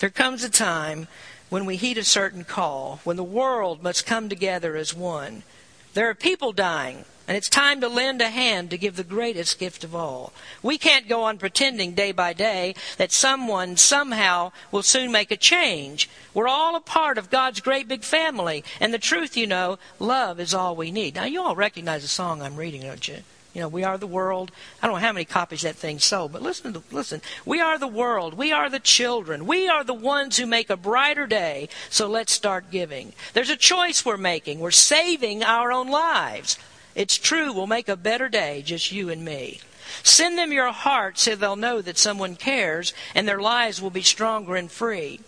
there 0.00 0.10
comes 0.10 0.42
a 0.42 0.50
time 0.50 1.06
when 1.50 1.66
we 1.66 1.76
heed 1.76 1.98
a 1.98 2.04
certain 2.04 2.44
call, 2.44 3.00
when 3.04 3.16
the 3.16 3.22
world 3.22 3.82
must 3.82 4.06
come 4.06 4.28
together 4.28 4.76
as 4.76 4.92
one. 4.92 5.44
There 5.94 6.08
are 6.08 6.14
people 6.14 6.52
dying, 6.52 7.04
and 7.26 7.36
it's 7.36 7.48
time 7.48 7.80
to 7.80 7.88
lend 7.88 8.20
a 8.20 8.28
hand 8.28 8.70
to 8.70 8.78
give 8.78 8.96
the 8.96 9.04
greatest 9.04 9.58
gift 9.58 9.84
of 9.84 9.94
all. 9.94 10.32
We 10.62 10.78
can't 10.78 11.08
go 11.08 11.24
on 11.24 11.38
pretending 11.38 11.94
day 11.94 12.12
by 12.12 12.32
day 12.32 12.74
that 12.98 13.10
someone 13.10 13.76
somehow 13.76 14.52
will 14.70 14.82
soon 14.82 15.10
make 15.10 15.30
a 15.30 15.36
change. 15.36 16.08
We're 16.34 16.48
all 16.48 16.76
a 16.76 16.80
part 16.80 17.18
of 17.18 17.30
God's 17.30 17.60
great 17.60 17.88
big 17.88 18.04
family, 18.04 18.64
and 18.80 18.92
the 18.92 18.98
truth, 18.98 19.36
you 19.36 19.46
know, 19.46 19.78
love 19.98 20.38
is 20.38 20.54
all 20.54 20.76
we 20.76 20.90
need. 20.90 21.14
Now, 21.14 21.24
you 21.24 21.42
all 21.42 21.56
recognize 21.56 22.02
the 22.02 22.08
song 22.08 22.42
I'm 22.42 22.56
reading, 22.56 22.82
don't 22.82 23.08
you? 23.08 23.18
You 23.54 23.62
know, 23.62 23.68
we 23.68 23.82
are 23.82 23.96
the 23.96 24.06
world. 24.06 24.52
I 24.82 24.86
don't 24.86 24.96
know 24.96 25.06
how 25.06 25.12
many 25.12 25.24
copies 25.24 25.62
that 25.62 25.74
thing 25.74 25.98
sold, 25.98 26.32
but 26.32 26.42
listen, 26.42 26.74
to, 26.74 26.82
listen. 26.92 27.22
We 27.46 27.60
are 27.60 27.78
the 27.78 27.88
world. 27.88 28.34
We 28.34 28.52
are 28.52 28.68
the 28.68 28.78
children. 28.78 29.46
We 29.46 29.68
are 29.68 29.84
the 29.84 29.94
ones 29.94 30.36
who 30.36 30.46
make 30.46 30.70
a 30.70 30.76
brighter 30.76 31.26
day. 31.26 31.68
So 31.88 32.06
let's 32.08 32.32
start 32.32 32.70
giving. 32.70 33.14
There's 33.32 33.50
a 33.50 33.56
choice 33.56 34.04
we're 34.04 34.16
making. 34.16 34.60
We're 34.60 34.70
saving 34.70 35.42
our 35.42 35.72
own 35.72 35.88
lives. 35.88 36.58
It's 36.94 37.16
true. 37.16 37.52
We'll 37.52 37.66
make 37.66 37.88
a 37.88 37.96
better 37.96 38.28
day, 38.28 38.62
just 38.62 38.92
you 38.92 39.08
and 39.08 39.24
me. 39.24 39.60
Send 40.02 40.36
them 40.36 40.52
your 40.52 40.70
heart 40.70 41.18
so 41.18 41.34
they'll 41.34 41.56
know 41.56 41.80
that 41.80 41.96
someone 41.96 42.36
cares 42.36 42.92
and 43.14 43.26
their 43.26 43.40
lives 43.40 43.80
will 43.80 43.90
be 43.90 44.02
stronger 44.02 44.56
and 44.56 44.70
free. 44.70 45.20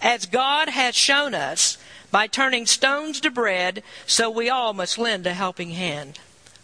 As 0.00 0.26
God 0.26 0.70
has 0.70 0.94
shown 0.94 1.34
us 1.34 1.76
by 2.10 2.26
turning 2.26 2.66
stones 2.66 3.20
to 3.20 3.30
bread, 3.30 3.82
so 4.06 4.30
we 4.30 4.48
all 4.48 4.72
must 4.72 4.96
lend 4.96 5.26
a 5.26 5.34
helping 5.34 5.70
hand. 5.70 6.18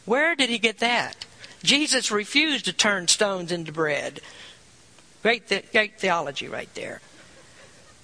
Where 0.05 0.35
did 0.35 0.51
he 0.51 0.59
get 0.59 0.79
that? 0.79 1.25
Jesus 1.63 2.11
refused 2.11 2.67
to 2.67 2.73
turn 2.73 3.09
stones 3.09 3.51
into 3.51 3.73
bread. 3.73 4.21
Great, 5.23 5.49
the- 5.49 5.65
great 5.73 5.99
theology 5.99 6.49
right 6.49 6.73
there. 6.75 7.01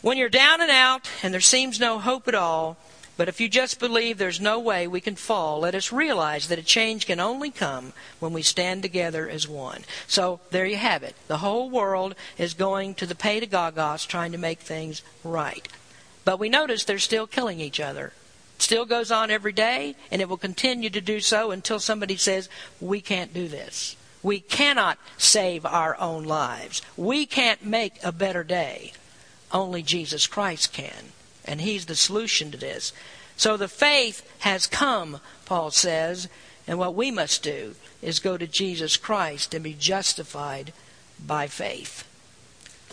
When 0.01 0.17
you're 0.17 0.31
down 0.31 0.63
and 0.63 0.71
out 0.71 1.11
and 1.23 1.35
there 1.35 1.43
seems 1.43 1.79
no 1.79 1.99
hope 1.99 2.27
at 2.27 2.35
all, 2.35 2.79
but 3.19 3.29
if 3.29 3.39
you 3.39 3.51
just 3.51 3.79
believe 3.79 4.17
there's 4.17 4.41
no 4.41 4.59
way 4.59 4.87
we 4.87 5.03
can 5.03 5.15
fall, 5.15 5.61
let 5.61 5.75
us 5.75 5.93
realize 5.93 6.49
that 6.49 6.59
a 6.59 6.63
change 6.63 7.05
can 7.05 7.21
only 7.21 7.51
come 7.51 7.93
when 8.19 8.33
we 8.33 8.41
stand 8.41 8.81
together 8.81 9.29
as 9.29 9.47
one. 9.47 9.83
So 10.07 10.41
there 10.51 10.65
you 10.65 10.77
have 10.77 11.03
it. 11.03 11.15
The 11.29 11.37
whole 11.39 11.69
world 11.69 12.15
is 12.39 12.55
going 12.55 12.95
to 12.95 13.05
the 13.05 13.15
pedagogos 13.15 14.07
trying 14.07 14.33
to 14.33 14.39
make 14.39 14.61
things 14.61 15.03
right. 15.23 15.69
But 16.25 16.39
we 16.39 16.49
notice 16.49 16.85
they're 16.85 16.99
still 16.99 17.27
killing 17.27 17.61
each 17.61 17.79
other. 17.79 18.15
Still 18.63 18.85
goes 18.85 19.11
on 19.11 19.31
every 19.31 19.53
day, 19.53 19.95
and 20.11 20.21
it 20.21 20.29
will 20.29 20.37
continue 20.37 20.91
to 20.91 21.01
do 21.01 21.21
so 21.21 21.51
until 21.51 21.81
somebody 21.81 22.17
says, 22.17 22.49
we 22.81 23.01
can't 23.01 23.35
do 23.35 23.49
this. 23.49 23.97
We 24.23 24.41
cannot 24.41 24.99
save 25.17 25.65
our 25.65 25.99
own 25.99 26.25
lives. 26.25 26.83
We 26.97 27.27
can't 27.27 27.65
make 27.65 27.95
a 28.03 28.13
better 28.13 28.45
day. 28.45 28.93
Only 29.53 29.83
Jesus 29.83 30.27
Christ 30.27 30.73
can. 30.73 31.13
And 31.45 31.61
He's 31.61 31.87
the 31.87 31.95
solution 31.95 32.51
to 32.51 32.59
this. 32.59 32.93
So 33.37 33.57
the 33.57 33.69
faith 33.69 34.29
has 34.41 34.67
come, 34.67 35.21
Paul 35.47 35.71
says, 35.71 36.29
and 36.67 36.79
what 36.79 36.95
we 36.95 37.11
must 37.11 37.43
do 37.43 37.75
is 38.03 38.21
go 38.21 38.37
to 38.37 38.47
Jesus 38.47 38.97
Christ 38.97 39.55
and 39.55 39.65
be 39.65 39.75
justified 39.75 40.73
by 41.27 41.47
faith. 41.47 42.07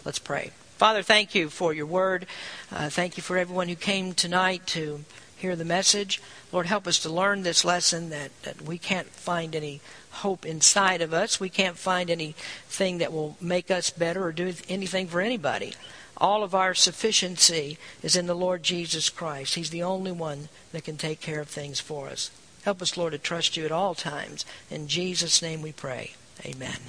Let's 0.06 0.20
pray. 0.20 0.52
Father, 0.78 1.04
thank 1.04 1.36
you 1.36 1.50
for 1.50 1.74
your 1.74 1.86
word. 1.86 2.26
Uh, 2.72 2.90
thank 2.90 3.18
you 3.18 3.24
for 3.24 3.38
everyone 3.38 3.68
who 3.68 3.76
came 3.76 4.14
tonight 4.14 4.66
to 4.68 5.04
hear 5.38 5.56
the 5.56 5.66
message. 5.66 6.22
Lord, 6.52 6.66
help 6.66 6.88
us 6.88 7.00
to 7.00 7.10
learn 7.10 7.44
this 7.44 7.64
lesson 7.64 8.10
that, 8.10 8.32
that 8.44 8.62
we 8.62 8.78
can't 8.78 9.08
find 9.08 9.56
any 9.56 9.82
hope 10.12 10.46
inside 10.46 11.02
of 11.02 11.14
us. 11.14 11.40
We 11.40 11.50
can't 11.50 11.78
find 11.78 12.10
anything 12.10 12.98
that 12.98 13.14
will 13.14 13.38
make 13.40 13.70
us 13.70 13.90
better 13.90 14.24
or 14.24 14.32
do 14.32 14.54
anything 14.68 15.08
for 15.08 15.22
anybody. 15.22 15.74
All 16.18 16.44
of 16.44 16.56
our 16.56 16.74
sufficiency 16.74 17.78
is 18.02 18.16
in 18.16 18.26
the 18.26 18.36
Lord 18.36 18.64
Jesus 18.64 19.10
Christ. 19.10 19.56
He's 19.56 19.70
the 19.70 19.84
only 19.84 20.12
one 20.12 20.50
that 20.72 20.84
can 20.84 20.98
take 20.98 21.22
care 21.22 21.40
of 21.40 21.48
things 21.48 21.80
for 21.80 22.08
us. 22.08 22.32
Help 22.64 22.82
us, 22.82 22.98
Lord, 22.98 23.14
to 23.14 23.20
trust 23.20 23.56
you 23.56 23.66
at 23.66 23.72
all 23.72 23.94
times. 23.94 24.44
In 24.72 24.88
Jesus' 24.88 25.42
name 25.42 25.62
we 25.62 25.72
pray. 25.72 26.16
Amen. 26.44 26.80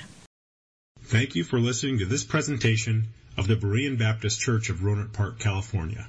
Thank 1.02 1.34
you 1.34 1.44
for 1.44 1.60
listening 1.60 1.98
to 1.98 2.06
this 2.06 2.24
presentation 2.24 3.08
of 3.36 3.46
the 3.46 3.56
Berean 3.56 3.98
Baptist 3.98 4.40
Church 4.40 4.70
of 4.70 4.78
Rohnert 4.78 5.12
Park, 5.12 5.38
California. 5.38 6.08